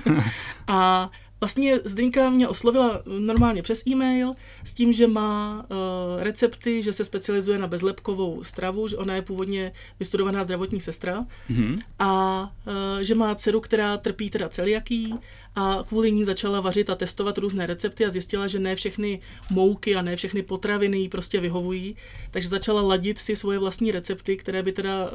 [0.67, 1.09] a
[1.43, 7.05] vlastně Zdenka mě oslovila normálně přes e-mail s tím, že má uh, recepty, že se
[7.05, 11.79] specializuje na bezlepkovou stravu, že ona je původně vystudovaná zdravotní sestra mm-hmm.
[11.99, 15.15] a uh, že má dceru, která trpí teda celiaký
[15.55, 19.19] a kvůli ní začala vařit a testovat různé recepty a zjistila, že ne všechny
[19.49, 21.95] mouky a ne všechny potraviny jí prostě vyhovují,
[22.31, 25.09] takže začala ladit si svoje vlastní recepty, které by teda uh,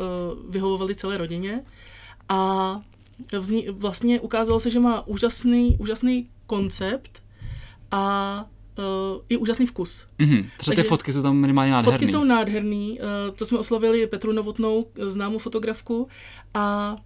[0.51, 1.65] vyhovovaly celé rodině
[2.29, 2.81] a
[3.39, 7.23] vzni, vlastně ukázalo se, že má úžasný, úžasný koncept
[7.91, 8.45] a
[8.79, 8.85] uh,
[9.29, 10.07] i úžasný vkus.
[10.19, 10.47] Mm-hmm.
[10.57, 11.99] Třeba ty fotky jsou tam minimálně nádherný.
[11.99, 13.01] Fotky jsou nádherný.
[13.01, 16.09] Uh, to jsme oslovili Petru Novotnou, známou fotografku,
[16.55, 16.97] a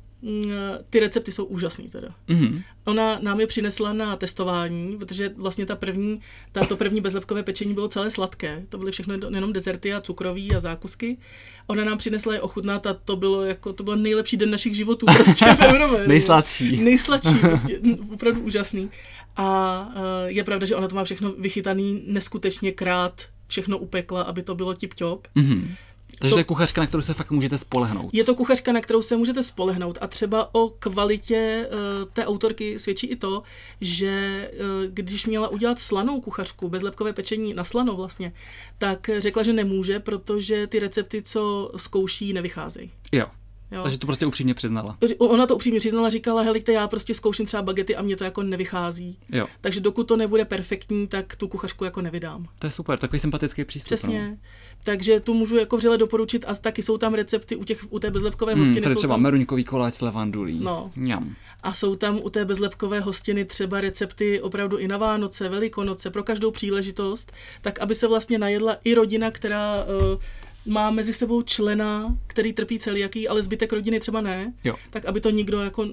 [0.90, 2.08] ty recepty jsou úžasný teda.
[2.28, 2.62] Mm-hmm.
[2.84, 6.20] Ona nám je přinesla na testování, protože vlastně ta první,
[6.52, 8.66] ta, to první bezlepkové pečení bylo celé sladké.
[8.68, 11.18] To byly všechno jenom dezerty a cukroví a zákusky.
[11.66, 15.06] Ona nám přinesla je ochutnat a to bylo jako, to byl nejlepší den našich životů
[15.16, 16.08] prostě v Evropě.
[16.08, 16.82] Nejsladší.
[16.82, 17.80] Nejsladší, prostě,
[18.12, 18.90] opravdu úžasný.
[19.36, 24.42] A uh, je pravda, že ona to má všechno vychytaný neskutečně krát, všechno upekla, aby
[24.42, 25.18] to bylo tip-top.
[25.36, 25.68] Mm-hmm.
[26.18, 28.10] Takže to, to je kuchařka, na kterou se fakt můžete spolehnout.
[28.12, 31.78] Je to kuchařka, na kterou se můžete spolehnout a třeba o kvalitě uh,
[32.12, 33.42] té autorky svědčí i to,
[33.80, 38.32] že uh, když měla udělat slanou kuchařku, bezlepkové pečení na slano vlastně,
[38.78, 42.90] tak řekla, že nemůže, protože ty recepty, co zkouší, nevycházejí.
[43.12, 43.26] Jo.
[43.72, 43.82] Jo.
[43.82, 44.96] Takže to prostě upřímně přiznala.
[45.18, 48.42] Ona to upřímně přiznala, říkala, helejte, já prostě zkouším třeba bagety a mě to jako
[48.42, 49.18] nevychází.
[49.32, 49.46] Jo.
[49.60, 52.46] Takže dokud to nebude perfektní, tak tu kuchařku jako nevydám.
[52.58, 53.86] To je super, takový sympatický přístup.
[53.86, 54.28] Přesně.
[54.30, 54.36] No.
[54.84, 58.10] Takže tu můžu jako vřele doporučit a taky jsou tam recepty u, těch, u té
[58.10, 58.74] bezlepkové hostiny.
[58.74, 59.22] Hmm, tady třeba tam...
[59.22, 60.60] meruňkový koláč s levandulí.
[60.62, 60.92] No.
[60.96, 61.34] Mňam.
[61.62, 66.22] A jsou tam u té bezlepkové hostiny třeba recepty opravdu i na Vánoce, Velikonoce, pro
[66.22, 67.32] každou příležitost,
[67.62, 70.20] tak aby se vlastně najedla i rodina, která uh,
[70.66, 74.74] má mezi sebou člena, který trpí celiaký, ale zbytek rodiny třeba ne, jo.
[74.90, 75.86] tak aby to nikdo jako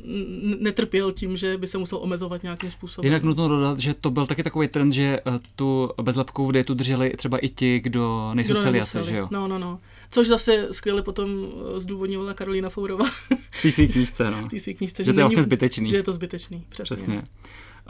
[0.60, 3.06] netrpěl tím, že by se musel omezovat nějakým způsobem.
[3.06, 7.14] Jinak nutno dodat, že to byl taky takový trend, že eh, tu bezlepkovou dietu drželi
[7.18, 9.28] třeba i ti, kdo nejsou kdo celiaci, že jo?
[9.32, 9.80] No, no, no.
[10.12, 13.06] Což zase skvěle potom eh, zdůvodňovala Karolina Fourová.
[13.52, 14.46] V té své knížce, no.
[14.46, 15.90] V té své knížce, že, že to je vlastně zbytečný.
[15.90, 16.96] Že je to zbytečný, přesně.
[16.96, 17.22] přesně.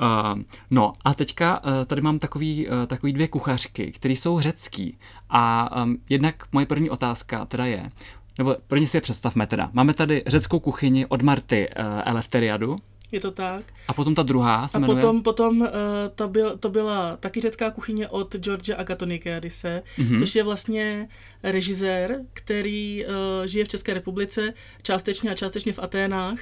[0.01, 4.97] Uh, no a teďka uh, tady mám takový, uh, takový dvě kuchařky, které jsou řecký.
[5.29, 7.91] A um, jednak moje první otázka teda je,
[8.37, 9.69] nebo první si je představme teda.
[9.73, 12.77] Máme tady řeckou kuchyni od Marty uh, Elefteriadu,
[13.11, 13.63] je to tak.
[13.87, 15.01] A potom ta druhá se A jmenuje?
[15.01, 15.67] potom, potom uh,
[16.15, 20.19] to, byl, to byla taky řecká kuchyně od George Agatonikiadise, mm-hmm.
[20.19, 21.07] což je vlastně
[21.43, 23.11] režisér, který uh,
[23.45, 26.39] žije v České republice, částečně a částečně v Aténách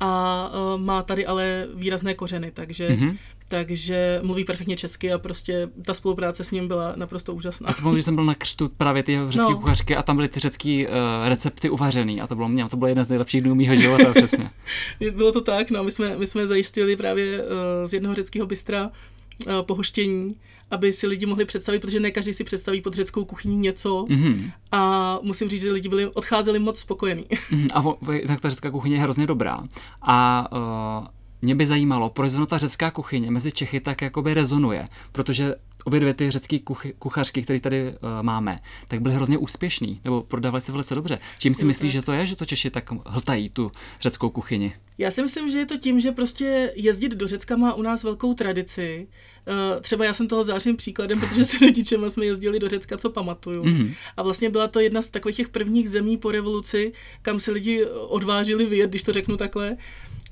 [0.00, 3.16] a uh, má tady ale výrazné kořeny, takže mm-hmm
[3.48, 7.68] takže mluví perfektně česky a prostě ta spolupráce s ním byla naprosto úžasná.
[7.68, 9.56] Já si že jsem byl na křtu právě ty řecké no.
[9.56, 12.88] kuchařky a tam byly ty řecké uh, recepty uvařený a to bylo mě, to bylo
[12.88, 14.50] jeden z nejlepších dnů mého života, přesně.
[15.16, 17.46] bylo to tak, no, my jsme, my jsme zajistili právě uh,
[17.86, 18.90] z jednoho řeckého bystra
[19.46, 20.36] uh, pohoštění,
[20.70, 24.50] aby si lidi mohli představit, protože ne každý si představí pod řeckou kuchyní něco mm-hmm.
[24.72, 27.24] a musím říct, že lidi byli, odcházeli moc spokojení.
[27.50, 29.58] Mm, a vo, tak ta řecká kuchyně je hrozně dobrá.
[30.02, 30.48] A
[31.00, 35.54] uh, mě by zajímalo, proč zrovna ta řecká kuchyně mezi Čechy tak jakoby rezonuje, protože
[35.84, 40.22] obě dvě ty řecké kuchy, kuchařky, které tady uh, máme, tak byly hrozně úspěšný, nebo
[40.22, 41.18] prodávaly se velice dobře.
[41.38, 43.70] Čím si myslíš, že to je, že to Češi tak hltají tu
[44.00, 44.72] řeckou kuchyni?
[44.98, 48.04] Já si myslím, že je to tím, že prostě jezdit do Řecka má u nás
[48.04, 49.08] velkou tradici.
[49.48, 53.10] Uh, třeba já jsem toho zářným příkladem, protože se rodičema jsme jezdili do Řecka, co
[53.10, 53.62] pamatuju.
[53.62, 53.94] Mm-hmm.
[54.16, 57.84] A vlastně byla to jedna z takových těch prvních zemí po revoluci, kam se lidi
[57.86, 59.76] odvážili vyjet, když to řeknu takhle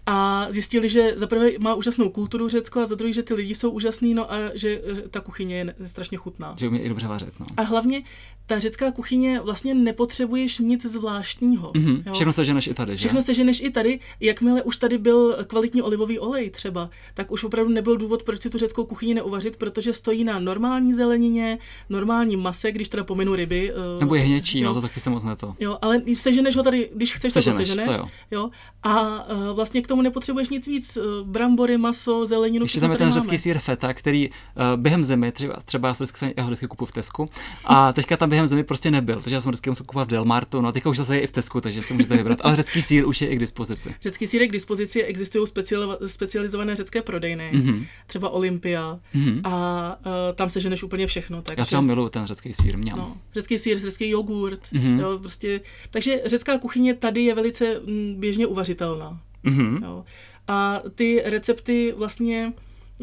[0.07, 3.55] a zjistili, že za prvé má úžasnou kulturu Řecko a za druhé, že ty lidi
[3.55, 6.55] jsou úžasný, no a že ta kuchyně je strašně chutná.
[6.59, 7.47] Že umí i dobře vařit, no.
[7.57, 8.03] A hlavně
[8.47, 11.73] ta řecká kuchyně vlastně nepotřebuješ nic zvláštního.
[11.73, 12.03] Mm-hmm.
[12.07, 12.13] Jo?
[12.13, 12.97] Všechno seženeš i tady, že?
[12.97, 14.01] Všechno seženeš i tady.
[14.21, 18.51] Jakmile už tady byl kvalitní olivový olej třeba, tak už opravdu nebyl důvod, proč si
[18.51, 23.73] tu řeckou kuchyni neuvařit, protože stojí na normální zelenině, normální mase, když teda pominu ryby.
[23.73, 25.55] Uh, Nebo hněčí, no to taky se moc to.
[25.61, 27.87] Jo, ale seženeš ho tady, když chceš, seženeš, to seženeš.
[27.87, 28.09] To jo.
[28.31, 28.51] jo.
[28.83, 30.97] A uh, vlastně k tomu tomu nepotřebuješ nic víc.
[30.97, 34.35] eh, Brambory, maso, zeleninu, Ještě tam je ten řecký sír feta, který uh,
[34.77, 37.27] během zimy, třeba, třeba já, vždycky, já ho vždycky kupuji v Tesku,
[37.65, 40.61] a teďka tam během zimy prostě nebyl, takže já jsem vždycky musel kupovat v Delmartu,
[40.61, 42.83] no a teďka už zase je i v Tesku, takže si můžete vybrat, ale řecký
[42.83, 43.95] sír už je i k dispozici.
[44.03, 47.87] Řecký sýrek k dispozici existují speciali- specializované řecké prodejny, mm-hmm.
[48.07, 49.41] třeba Olympia, mm-hmm.
[49.45, 51.43] a uh, tam seženeš úplně všechno.
[51.43, 52.97] Takže, Já třeba miluju ten řecký sír, měl.
[52.97, 55.01] no, řecký sír, řecký jogurt, mm-hmm.
[55.01, 59.21] jo, prostě, takže řecká kuchyně tady je velice mm, běžně uvařitelná.
[59.47, 59.83] Mhm.
[59.83, 60.05] Jo.
[60.49, 62.53] A ty recepty vlastně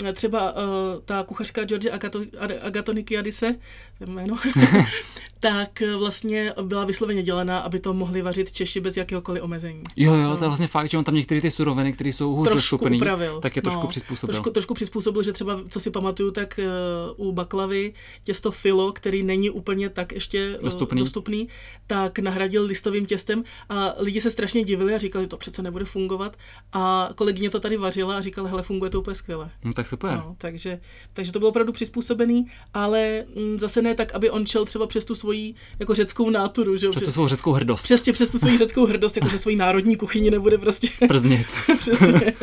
[0.05, 0.59] eh, třeba uh,
[1.05, 3.55] ta kuchařka George Agato, Ad- Agatonikiadise,
[4.09, 4.37] jméno,
[5.43, 9.83] tak eh, vlastně byla vysloveně dělaná, aby to mohli vařit Češi bez jakéhokoliv omezení.
[9.95, 12.47] Jo, jo, to je vlastně fakt, že on tam některé ty suroviny, které jsou hůř
[12.47, 14.33] trošku dostupné, tak je trošku přizpůsobil.
[14.33, 16.59] Trošku, trošku přizpůsobil, že třeba, co si pamatuju, tak
[17.17, 20.99] uh, u baklavy těsto filo, který není úplně tak ještě uh, Dostupný.
[20.99, 21.47] dostupný,
[21.87, 26.37] tak nahradil listovým těstem a lidi se strašně divili a říkali, to přece nebude fungovat.
[26.73, 29.49] A kolegyně to tady vařila a říkala, hele, funguje to úplně skvěle.
[29.63, 30.17] No, tak super.
[30.17, 30.79] No, takže,
[31.13, 35.05] takže to bylo opravdu přizpůsobený, ale mm, zase ne tak, aby on šel třeba přes
[35.05, 36.91] tu svoji jako řeckou náturu, že jo?
[36.91, 37.83] Přes tu svou řeckou hrdost.
[37.83, 41.47] Přesně přes tu svoji řeckou hrdost, jakože svoji národní kuchyni nebude prostě Prznit.
[41.79, 42.33] přesně.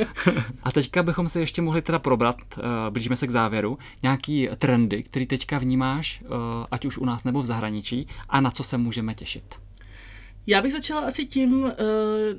[0.62, 5.02] A teďka bychom se ještě mohli teda probrat, uh, blížíme se k závěru, nějaký trendy,
[5.02, 6.28] který teďka vnímáš, uh,
[6.70, 9.44] ať už u nás nebo v zahraničí, a na co se můžeme těšit.
[10.46, 11.74] Já bych začala asi tím, eh,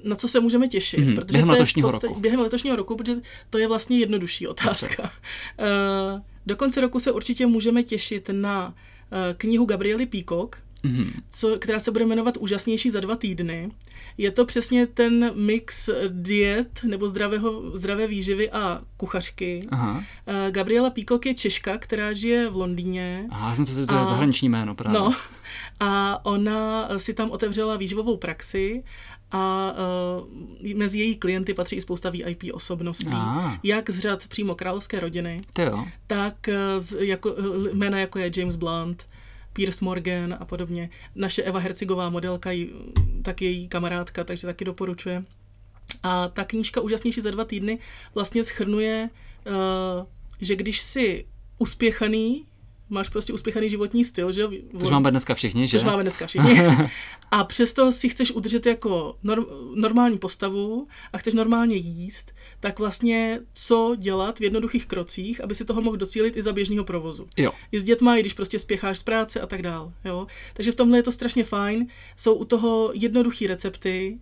[0.04, 1.00] na co se můžeme těšit.
[1.00, 2.19] Mhm, protože během je letošního podstatě- roku.
[2.19, 3.15] Během letošního roku, protože
[3.50, 5.12] to je vlastně jednodušší otázka.
[5.60, 8.74] Eh, Do konce roku se určitě můžeme těšit na
[9.38, 11.12] knihu Gabriely Peacock, Mhm.
[11.30, 13.71] co, která se bude jmenovat Úžasnější za dva týdny.
[14.17, 19.67] Je to přesně ten mix diet nebo zdravého, zdravé výživy a kuchařky.
[19.71, 20.04] Aha.
[20.28, 23.26] Eh, Gabriela Peacock je Češka, která žije v Londýně.
[23.30, 25.00] Aha, jsem si to je A- zahraniční jméno právě.
[25.00, 25.15] No,
[25.80, 28.84] a ona si tam otevřela výživovou praxi
[29.32, 29.74] a
[30.62, 33.58] uh, mezi její klienty patří i spousta VIP osobností, Ah.
[33.63, 35.86] jak z řad přímo královské rodiny, jo.
[36.08, 37.36] tak eh, z, jako,
[37.67, 39.08] eh, jména jako je James Blunt,
[39.54, 40.89] Piers Morgan a podobně.
[41.15, 42.70] Naše Eva Hercigová modelka, jí-
[43.22, 45.24] tak její kamarádka, takže taky doporučuje.
[46.04, 47.80] A ta knížka Úžasnější za dva týdny
[48.15, 49.10] vlastně schrnuje,
[49.48, 49.54] uh,
[50.41, 51.26] že když jsi
[51.58, 52.46] uspěchaný,
[52.91, 54.51] máš prostě uspěchaný životní styl, že jo?
[54.80, 55.77] Což máme dneska všichni, že?
[55.77, 56.60] Což máme dneska všichni.
[57.32, 63.39] A přesto si chceš udržet jako norm, normální postavu a chceš normálně jíst, tak vlastně
[63.54, 67.27] co dělat v jednoduchých krocích, aby si toho mohl docílit i za běžného provozu.
[67.38, 67.51] Jo.
[67.71, 69.93] I s dětma, i když prostě spěcháš z práce a tak dál.
[70.06, 70.27] Jo?
[70.54, 71.88] Takže v tomhle je to strašně fajn.
[72.17, 74.19] Jsou u toho jednoduché recepty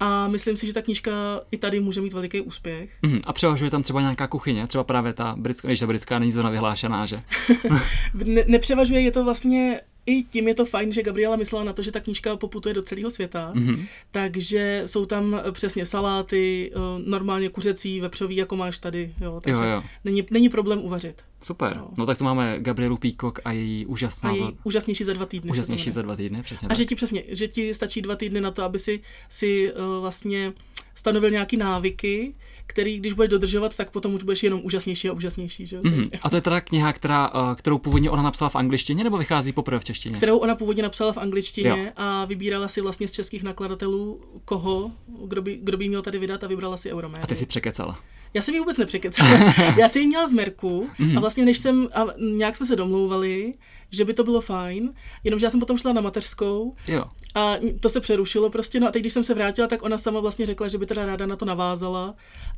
[0.00, 2.90] a myslím si, že ta knížka i tady může mít veliký úspěch.
[3.02, 3.20] Mhm.
[3.26, 6.50] A převažuje tam třeba nějaká kuchyně, třeba právě ta britská, když ta britská není zrovna
[6.50, 7.22] vyhlášená, že?
[8.24, 11.82] Ne- nepřevažuje, je to vlastně i tím je to fajn, že Gabriela myslela na to,
[11.82, 13.84] že ta knížka poputuje do celého světa, Mhm.
[14.10, 19.62] takže jsou tam eh, přesně saláty, eh, normálně kuřecí, vepřový, jako máš tady, jo, takže
[19.64, 19.82] Jo, jo.
[20.04, 21.22] Není, není problém uvařit.
[21.42, 21.76] Super.
[21.76, 21.90] No.
[21.98, 25.26] No tak tu máme Gabrielu Peacock a její úžasná, A za, je úžasnější za dva
[25.26, 25.50] týdny.
[25.50, 26.76] úžasnější za dva týdny, přesně A tak.
[26.78, 30.52] že ti přesně, že ti stačí dva týdny na to, aby si, si uh, vlastně
[30.94, 32.34] stanovil nějaký návyky,
[32.66, 35.66] který když budeš dodržovat, tak potom už budeš jenom úžasnější a úžasnější.
[35.66, 35.80] Že?
[35.82, 35.94] Mhm.
[36.08, 39.18] Takže- A to je teda kniha, která, eh, kterou původně ona napsala v angličtině, nebo
[39.18, 40.16] vychází poprvé v češtině?
[40.16, 41.76] kterou ona původně napsala v angličtině Jo.
[41.96, 44.90] a vybírala si vlastně z českých nakladatelů, koho,
[45.26, 47.22] kdo by, kdo by měl tady vydat a vybrala si Euromédii.
[47.22, 47.98] A ty si překecala.
[48.34, 49.30] Já jsem ji vůbec nepřekecala.
[49.78, 51.18] Já jsem ji měla v Merku Mhm.
[51.18, 53.54] a vlastně než jsem, a nějak jsme se domlouvali,
[53.90, 54.92] že by to bylo fajn,
[55.24, 57.04] jenomže já jsem potom šla na mateřskou Jo.
[57.34, 60.20] a to se přerušilo prostě, no a teď, když jsem se vrátila, tak ona sama
[60.20, 62.14] vlastně řekla, že by teda ráda na to navázala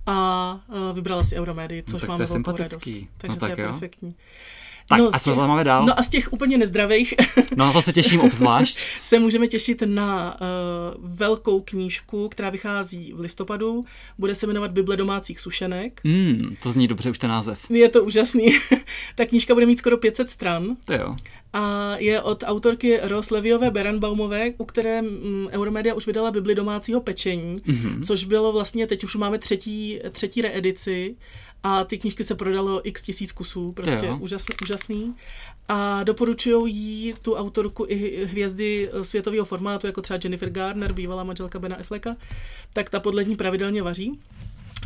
[0.07, 2.85] a uh, vybrala si Euromédii, což tak mám to velkou radost.
[3.19, 3.71] Takže No to tak je jo.
[3.71, 4.15] perfektní.
[4.89, 5.87] Tak No, a co tam máme dál?
[5.87, 7.15] No a z těch úplně nezdravých
[7.57, 8.79] No na to se těším obzvlášť.
[9.03, 13.85] se můžeme těšit na uh, velkou knížku, která vychází v listopadu.
[14.19, 16.01] Bude se jmenovat Bible domácích sušenek.
[16.05, 17.71] Hmm, to zní dobře už ten název.
[17.71, 18.49] Je to úžasný.
[19.15, 21.15] Ta knížka bude mít skoro 500 stran To jo.
[21.53, 27.01] a je od autorky Ros Leviové Beranbaumové, u které mm, Euromedia už vydala Bibli domácího
[27.01, 28.05] pečení, mm-hmm.
[28.05, 31.17] což bylo vlastně, teď už máme třetí, třetí reedici
[31.63, 34.19] a ty knížky se prodalo x tisíc kusů, prostě jo.
[34.21, 35.15] úžasný, úžasný.
[35.69, 41.59] A doporučují jí tu autorku i hvězdy světového formátu, jako třeba Jennifer Garner, bývalá manželka
[41.59, 42.17] Bena Afflecka,
[42.73, 44.21] tak ta podle ní pravidelně vaří.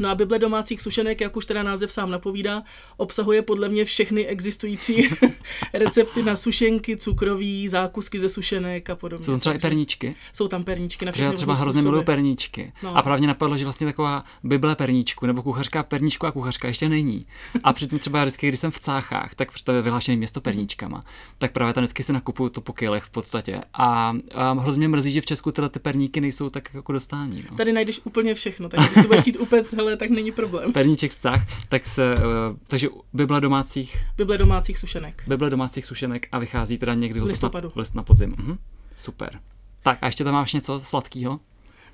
[0.01, 2.63] No a Bible domácích sušenek, jak už teda název sám napovídá,
[2.97, 5.09] obsahuje podle mě všechny existující
[5.75, 9.25] recepty na sušenky, cukroví, zákusky ze sušenek a podobně.
[9.25, 10.15] Jsou tam třeba i perníčky?
[10.33, 11.91] Jsou tam perníčky na já třeba hrozně způsoby.
[11.91, 12.73] miluji perníčky.
[12.83, 12.97] No.
[12.97, 17.27] A právě napadlo, že vlastně taková Bible perníčku nebo kuchařka perníčku a kuchařka ještě není.
[17.65, 21.03] A přitom třeba vždycky, když jsem v Cáchách, tak to je vyhlášené město perníčkama,
[21.39, 23.61] tak právě tam vždycky si nakupuju to po kilech v podstatě.
[23.75, 27.45] A, a hrozně mrzí, že v Česku tyhle ty perníky nejsou tak jako dostání.
[27.51, 27.57] No.
[27.57, 29.37] Tady najdeš úplně všechno, takže když si budeš chtít
[29.77, 30.73] hele, ale tak není problém.
[30.73, 32.23] Perníček vztah, tak se, uh,
[32.67, 34.05] takže Bible domácích...
[34.17, 35.23] Bible domácích sušenek.
[35.27, 37.73] Bible domácích sušenek a vychází teda někdy v listopadu.
[37.77, 38.35] Na, na podzim.
[38.39, 38.59] Mhm.
[38.97, 39.41] Super.
[39.83, 41.41] Tak a ještě tam máš něco sladkého?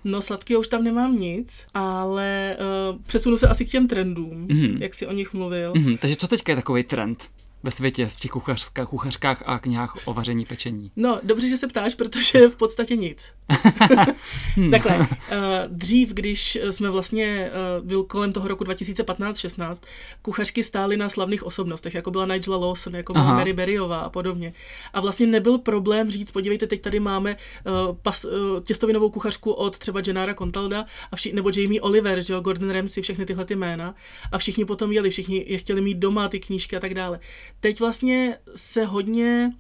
[0.05, 2.57] No sladkého už tam nemám nic, ale
[2.93, 4.83] uh, přesunu se asi k těm trendům, mm-hmm.
[4.83, 5.73] jak si o nich mluvil.
[5.73, 5.99] Mm-hmm.
[5.99, 7.31] Takže co teďka je takový trend?
[7.63, 10.91] Ve světě, v těch kuchařkách, kuchařkách a knihách o vaření pečení?
[10.97, 13.33] No, dobře, že se ptáš, protože v podstatě nic.
[14.57, 14.71] Hmm.
[14.71, 15.07] Takhle, uh,
[15.69, 19.81] dřív, když jsme vlastně, uh, byl kolem toho roku 2015-16,
[20.23, 23.35] kuchařky stály na slavných osobnostech, jako byla Nigella Lawson, jako byla Aha.
[23.35, 24.53] Mary Berryová a podobně.
[24.93, 28.27] A vlastně nebyl problém říct, podívejte, teď tady máme uh, pas,
[28.65, 33.03] těstovinovou kuchařku od třeba Jenara Contalda, a vši- nebo Jamie Oliver, že jo, Gordon Ramsay,
[33.03, 33.95] všechny tyhle ty jména.
[34.33, 37.21] A všichni potom jeli, všichni je chtěli mít doma, ty knížky a tak dále
[37.63, 39.53] teď vlastně se hodně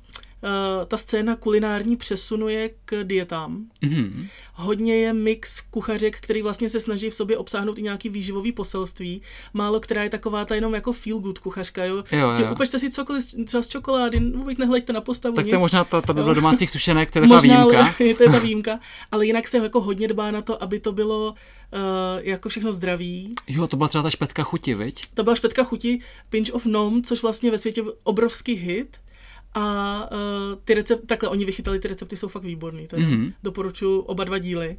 [0.86, 3.66] ta scéna kulinární přesunuje k dietám.
[3.82, 4.26] Mm-hmm.
[4.54, 9.22] Hodně je mix kuchařek, který vlastně se snaží v sobě obsáhnout i nějaký výživový poselství.
[9.54, 11.96] Málo která je taková ta jenom jako feel good kuchařka, jo.
[11.96, 12.52] jo, prostě jo.
[12.52, 15.36] Upečte si cokoliv, třeba z čokolády, vůbec nehleďte na postavu.
[15.36, 15.50] Tak nic.
[15.50, 17.78] to je možná ta, ta bylo domácích sušenek, to je taková možná, výjimka.
[17.80, 18.80] Ale, to je ta výjimka,
[19.12, 21.38] ale jinak se jako hodně dbá na to, aby to bylo uh,
[22.20, 23.34] jako všechno zdraví.
[23.48, 25.06] Jo, to byla třeba ta špetka chuti, viď?
[25.14, 26.00] To byla špetka chuti,
[26.30, 29.01] Pinch of Nom, což vlastně ve světě obrovský hit
[29.54, 33.32] a uh, ty recepty, takhle oni vychytali, ty recepty jsou fakt výborný, mm-hmm.
[33.42, 34.78] doporučuji oba dva díly.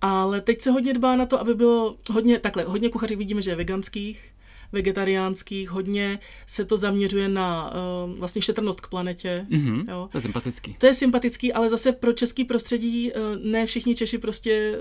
[0.00, 3.50] Ale teď se hodně dbá na to, aby bylo hodně, takhle, hodně kuchařek vidíme, že
[3.50, 4.32] je veganských,
[4.72, 7.72] vegetariánských, hodně se to zaměřuje na
[8.04, 9.46] uh, vlastně šetrnost k planetě.
[9.50, 10.08] Mm-hmm, jo.
[10.12, 10.76] To je sympatický.
[10.78, 14.78] To je sympatický, ale zase pro český prostředí uh, ne všichni Češi prostě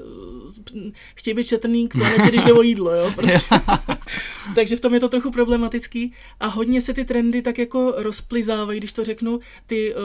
[0.75, 2.91] uh, chtějí být šetrný k planetě, když jde o jídlo.
[2.91, 3.56] Jo, prostě.
[4.56, 8.80] Takže v tom je to trochu problematický a hodně se ty trendy tak jako rozplizávají,
[8.80, 10.02] když to řeknu, ty uh,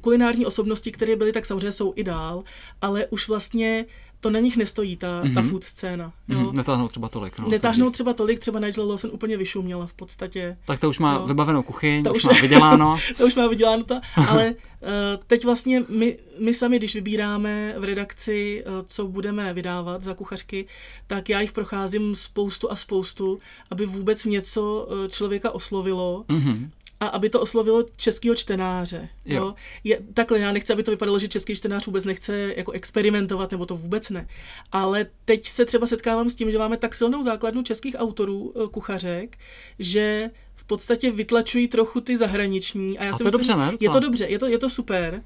[0.00, 2.44] kulinární osobnosti, které byly, tak samozřejmě jsou i dál,
[2.82, 3.84] ale už vlastně
[4.20, 5.34] to na nich nestojí, ta, mm-hmm.
[5.34, 6.12] ta food scéna.
[6.28, 6.38] Jo?
[6.38, 6.52] Mm-hmm.
[6.52, 7.38] Netáhnou třeba tolik.
[7.38, 10.56] No, Netáhnou třeba tolik, třeba Nigel Lawson úplně vyšuměla v podstatě.
[10.64, 11.26] Tak to už má jo.
[11.26, 12.98] vybavenou kuchyň, to už má vyděláno.
[13.16, 14.88] to už má vyděláno to, ale uh,
[15.26, 20.66] teď vlastně my, my sami, když vybíráme v redakci, uh, co budeme vydávat za kuchařky,
[21.06, 23.38] tak já jich procházím spoustu a spoustu,
[23.70, 26.24] aby vůbec něco uh, člověka oslovilo.
[26.28, 26.68] Mm-hmm
[27.00, 29.08] a aby to oslovilo českého čtenáře.
[29.24, 29.36] Jo.
[29.36, 29.54] Jo?
[29.84, 33.66] Je, takhle, já nechci, aby to vypadalo, že český čtenář vůbec nechce jako experimentovat, nebo
[33.66, 34.28] to vůbec ne.
[34.72, 38.68] Ale teď se třeba setkávám s tím, že máme tak silnou základnu českých autorů eh,
[38.68, 39.36] kuchařek,
[39.78, 42.98] že v podstatě vytlačují trochu ty zahraniční.
[42.98, 43.72] A, já a si to myslím, dobře, ne?
[43.80, 45.22] Je to dobře, je to, je to super,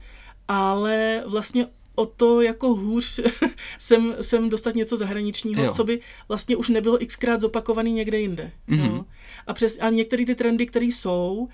[0.48, 1.66] ale vlastně
[2.00, 3.20] o to jako hůř
[3.78, 5.72] sem, sem dostat něco zahraničního, jo.
[5.72, 8.50] co by vlastně už nebylo xkrát zopakovaný někde jinde.
[8.68, 8.94] Mm-hmm.
[8.94, 9.04] Jo.
[9.46, 11.48] A, přes, a některé ty trendy, které jsou,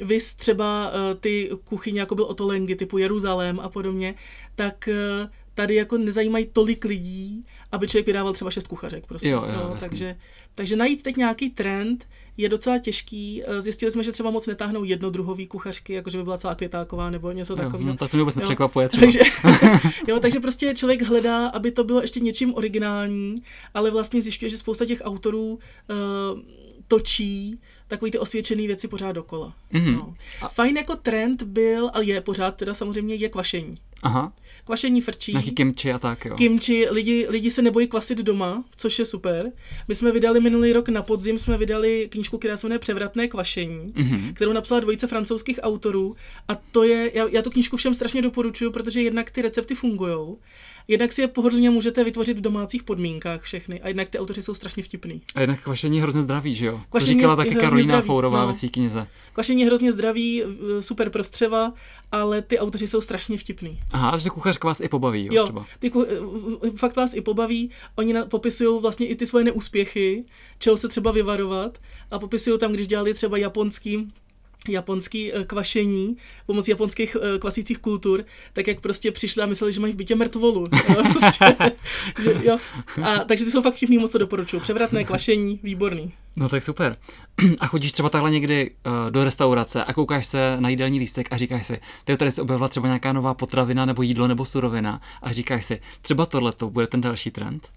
[0.00, 4.14] vys třeba uh, ty kuchyně, jako byl Otolengy, typu Jeruzalém a podobně,
[4.54, 9.06] tak uh, tady jako nezajímají tolik lidí, aby člověk vydával třeba šest kuchařek.
[9.06, 9.28] Prostě.
[9.28, 10.16] Jo, jo, jo, takže,
[10.54, 13.42] takže najít teď nějaký trend je docela těžký.
[13.44, 17.10] Eh, zjistili jsme, že třeba moc netáhnou jednodruhový kuchařky, jako že by byla celá květáková
[17.10, 17.90] nebo něco takového.
[17.90, 19.00] No, tak to mě vůbec nepřekvapuje třeba.
[19.00, 19.20] Takže,
[20.08, 23.34] jo, takže prostě člověk hledá, aby to bylo ještě něčím originální,
[23.74, 26.40] ale vlastně zjišťuje, že spousta těch autorů uh,
[26.88, 29.54] točí takový ty osvědčené věci pořád dokola.
[29.72, 29.94] Mm-hmm.
[29.94, 30.14] No.
[30.48, 33.74] Fajn jako trend byl, ale je pořád teda samozřejmě je kvašení.
[34.02, 34.32] Aha.
[34.64, 35.32] Kvašení frčí.
[35.32, 36.34] Nějaký kimči a tak, jo.
[36.34, 39.52] Kimči, lidi, lidi se nebojí kvasit doma, což je super.
[39.88, 43.92] My jsme vydali minulý rok na podzim, jsme vydali knížku, která se jmenuje Převratné kvašení,
[43.92, 44.32] mm-hmm.
[44.34, 46.16] kterou napsala dvojice francouzských autorů.
[46.48, 50.36] A to je, já, já tu knížku všem strašně doporučuju, protože jednak ty recepty fungují
[50.88, 54.54] jednak si je pohodlně můžete vytvořit v domácích podmínkách všechny a jednak ty autoři jsou
[54.54, 55.22] strašně vtipný.
[55.34, 56.80] A jednak kvašení je hrozně zdravý, že jo?
[56.90, 58.46] Kvašení to říkala taky Karolina Fourová no.
[58.46, 59.06] ve své knize.
[59.32, 60.42] Kvašení je hrozně zdravý,
[60.80, 61.72] super prostřeva,
[62.12, 63.80] ale ty autoři jsou strašně vtipný.
[63.92, 65.66] Aha, že kuchařka vás i pobaví, jo, jo třeba.
[65.78, 65.92] Ty,
[66.76, 70.24] fakt vás i pobaví, oni popisují vlastně i ty svoje neúspěchy,
[70.58, 71.78] čeho se třeba vyvarovat
[72.10, 74.12] a popisují tam, když dělali třeba japonský
[74.68, 79.80] japonský eh, kvašení pomocí japonských eh, kvasících kultur, tak jak prostě přišli a mysleli, že
[79.80, 80.64] mají v bytě mrtvolu.
[81.20, 81.56] prostě,
[82.22, 82.58] že, jo.
[83.02, 84.62] A, takže ty jsou fakt vtipný, moc to doporučuju.
[84.62, 86.12] Převratné kvašení, výborný.
[86.36, 86.96] No tak super.
[87.60, 91.36] A chodíš třeba takhle někdy uh, do restaurace a koukáš se na jídelní lístek a
[91.36, 95.32] říkáš si, ty tady se objevila třeba nějaká nová potravina nebo jídlo nebo surovina a
[95.32, 97.68] říkáš si, třeba tohle to bude ten další trend?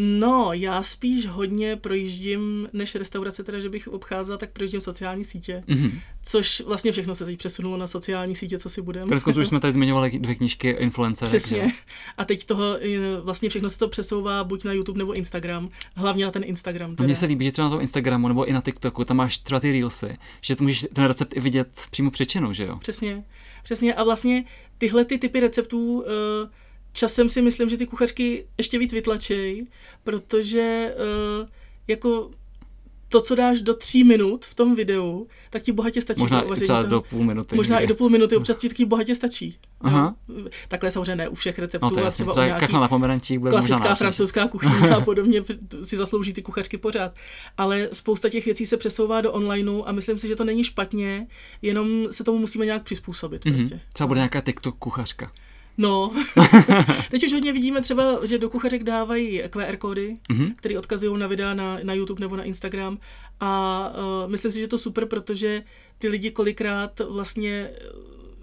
[0.00, 5.64] No, já spíš hodně projíždím, než restaurace, teda, že bych obcházela, tak projíždím sociální sítě.
[5.68, 5.90] Mm-hmm.
[6.22, 9.20] Což vlastně všechno se teď přesunulo na sociální sítě, co si budeme.
[9.20, 11.28] Konec už jsme tady zmiňovali dvě knížky influencer.
[11.28, 11.72] Přesně.
[12.16, 12.78] A teď toho,
[13.22, 15.68] vlastně všechno se to přesouvá buď na YouTube nebo Instagram.
[15.96, 16.96] Hlavně na ten Instagram.
[16.96, 17.06] Teda.
[17.06, 19.60] Mně se líbí, že třeba na tom Instagramu nebo i na TikToku, tam máš třeba
[19.60, 22.76] ty reelsy, že to můžeš ten recept i vidět přímo přičinu, že jo?
[22.76, 23.24] Přesně.
[23.62, 23.94] Přesně.
[23.94, 24.44] A vlastně
[24.78, 26.04] tyhle ty typy receptů uh,
[26.98, 29.66] časem si myslím, že ty kuchařky ještě víc vytlačej,
[30.04, 30.94] protože
[31.40, 31.48] uh,
[31.88, 32.30] jako
[33.08, 36.20] to, co dáš do tří minut v tom videu, tak ti bohatě stačí.
[36.20, 37.56] Možná i třeba do půl minuty.
[37.56, 37.84] Možná někde.
[37.84, 39.58] i do půl minuty, občas ti taky bohatě stačí.
[39.80, 40.14] Aha.
[40.28, 43.50] No, takhle samozřejmě ne u všech receptů, no ale třeba u nějaký na pomerančí bude
[43.50, 45.42] klasická francouzská kuchyně a podobně
[45.82, 47.18] si zaslouží ty kuchařky pořád.
[47.56, 51.26] Ale spousta těch věcí se přesouvá do onlineu a myslím si, že to není špatně,
[51.62, 53.44] jenom se tomu musíme nějak přizpůsobit.
[53.44, 53.58] Mm-hmm.
[53.58, 53.80] Prostě.
[53.92, 55.32] Třeba bude nějaká TikTok kuchařka.
[55.78, 56.12] No,
[57.10, 60.54] teď už hodně vidíme třeba, že do kuchařek dávají QR kódy, mm-hmm.
[60.56, 62.98] které odkazují na videa na, na YouTube nebo na Instagram
[63.40, 63.92] a
[64.24, 65.62] uh, myslím si, že to super, protože
[65.98, 67.70] ty lidi kolikrát vlastně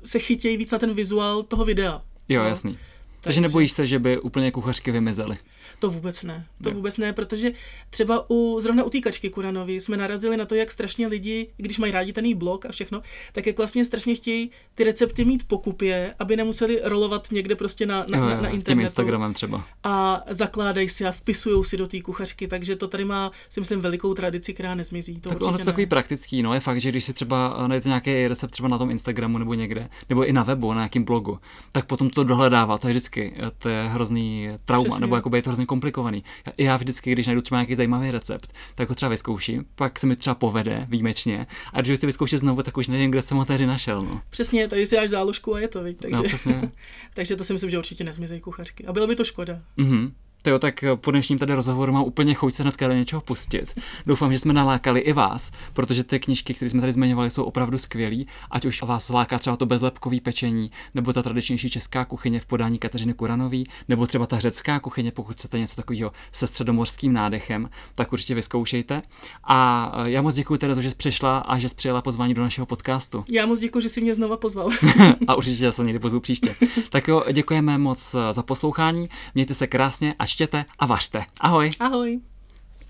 [0.05, 2.01] se chytějí víc na ten vizuál toho videa.
[2.29, 2.49] Jo, no.
[2.49, 2.77] jasný.
[3.21, 5.37] Takže nebojíš se, že by úplně kuchařky vymizely?
[5.79, 6.45] To vůbec ne.
[6.63, 6.75] To jo.
[6.75, 7.51] vůbec ne, protože
[7.89, 11.77] třeba u, zrovna u té kačky Kuranovi jsme narazili na to, jak strašně lidi, když
[11.77, 13.01] mají rádi ten blog a všechno,
[13.33, 18.05] tak jak vlastně strašně chtějí ty recepty mít pokupě, aby nemuseli rolovat někde prostě na,
[18.09, 18.63] na, jo, jo, na internetu.
[18.63, 19.67] Tím Instagramem třeba.
[19.83, 23.79] A zakládají si a vpisují si do té kuchařky, takže to tady má, si myslím,
[23.79, 25.19] velikou tradici, která nezmizí.
[25.19, 28.27] To tak ono je takový praktický, no je fakt, že když si třeba najdete nějaký
[28.27, 31.39] recept třeba na tom Instagramu nebo někde, nebo i na webu, na nějakém blogu,
[31.71, 35.01] tak potom to dohledává, to je vždycky, to je hrozný trauma, Přesně.
[35.01, 36.23] nebo jako je to hrozně komplikovaný.
[36.57, 40.15] Já vždycky, když najdu třeba nějaký zajímavý recept, tak ho třeba vyzkouším, pak se mi
[40.15, 43.45] třeba povede výjimečně a když ho chci vyzkoušet znovu, tak už nevím, kde jsem ho
[43.45, 44.01] tehdy našel.
[44.01, 44.21] No.
[44.29, 45.97] Přesně, tady si dáš záložku a je to, víc.
[46.01, 46.71] Takže, no, přesně.
[47.13, 48.85] takže to si myslím, že určitě nezmizejí kuchařky.
[48.85, 49.61] A bylo by to škoda.
[49.77, 50.11] Mm-hmm.
[50.45, 53.79] Jo, tak po dnešním tady rozhovoru mám úplně chuť se hnedka do něčeho pustit.
[54.05, 57.77] Doufám, že jsme nalákali i vás, protože ty knižky, které jsme tady zmiňovali, jsou opravdu
[57.77, 58.23] skvělé.
[58.51, 62.79] Ať už vás láká třeba to bezlepkový pečení, nebo ta tradičnější česká kuchyně v podání
[62.79, 68.13] Kateřiny Kuranový, nebo třeba ta řecká kuchyně, pokud chcete něco takového se středomorským nádechem, tak
[68.13, 69.01] určitě vyzkoušejte.
[69.43, 72.65] A já moc děkuji Terezo, že jsi přišla a že jsi přijela pozvání do našeho
[72.65, 73.25] podcastu.
[73.29, 74.69] Já moc děkuji, že jsi mě znova pozval.
[75.27, 76.55] a určitě se někdy pozvu příště.
[76.89, 79.09] tak jo, děkujeme moc za poslouchání.
[79.35, 81.25] Mějte se krásně a čtěte a vařte.
[81.41, 81.71] Ahoj.
[81.79, 82.19] Ahoj.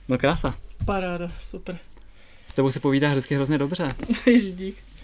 [0.08, 0.56] No krása.
[0.86, 1.78] Paráda, super.
[2.48, 3.96] S tebou se povídá vždycky hrozně dobře.
[4.26, 4.84] Ježiš, dík.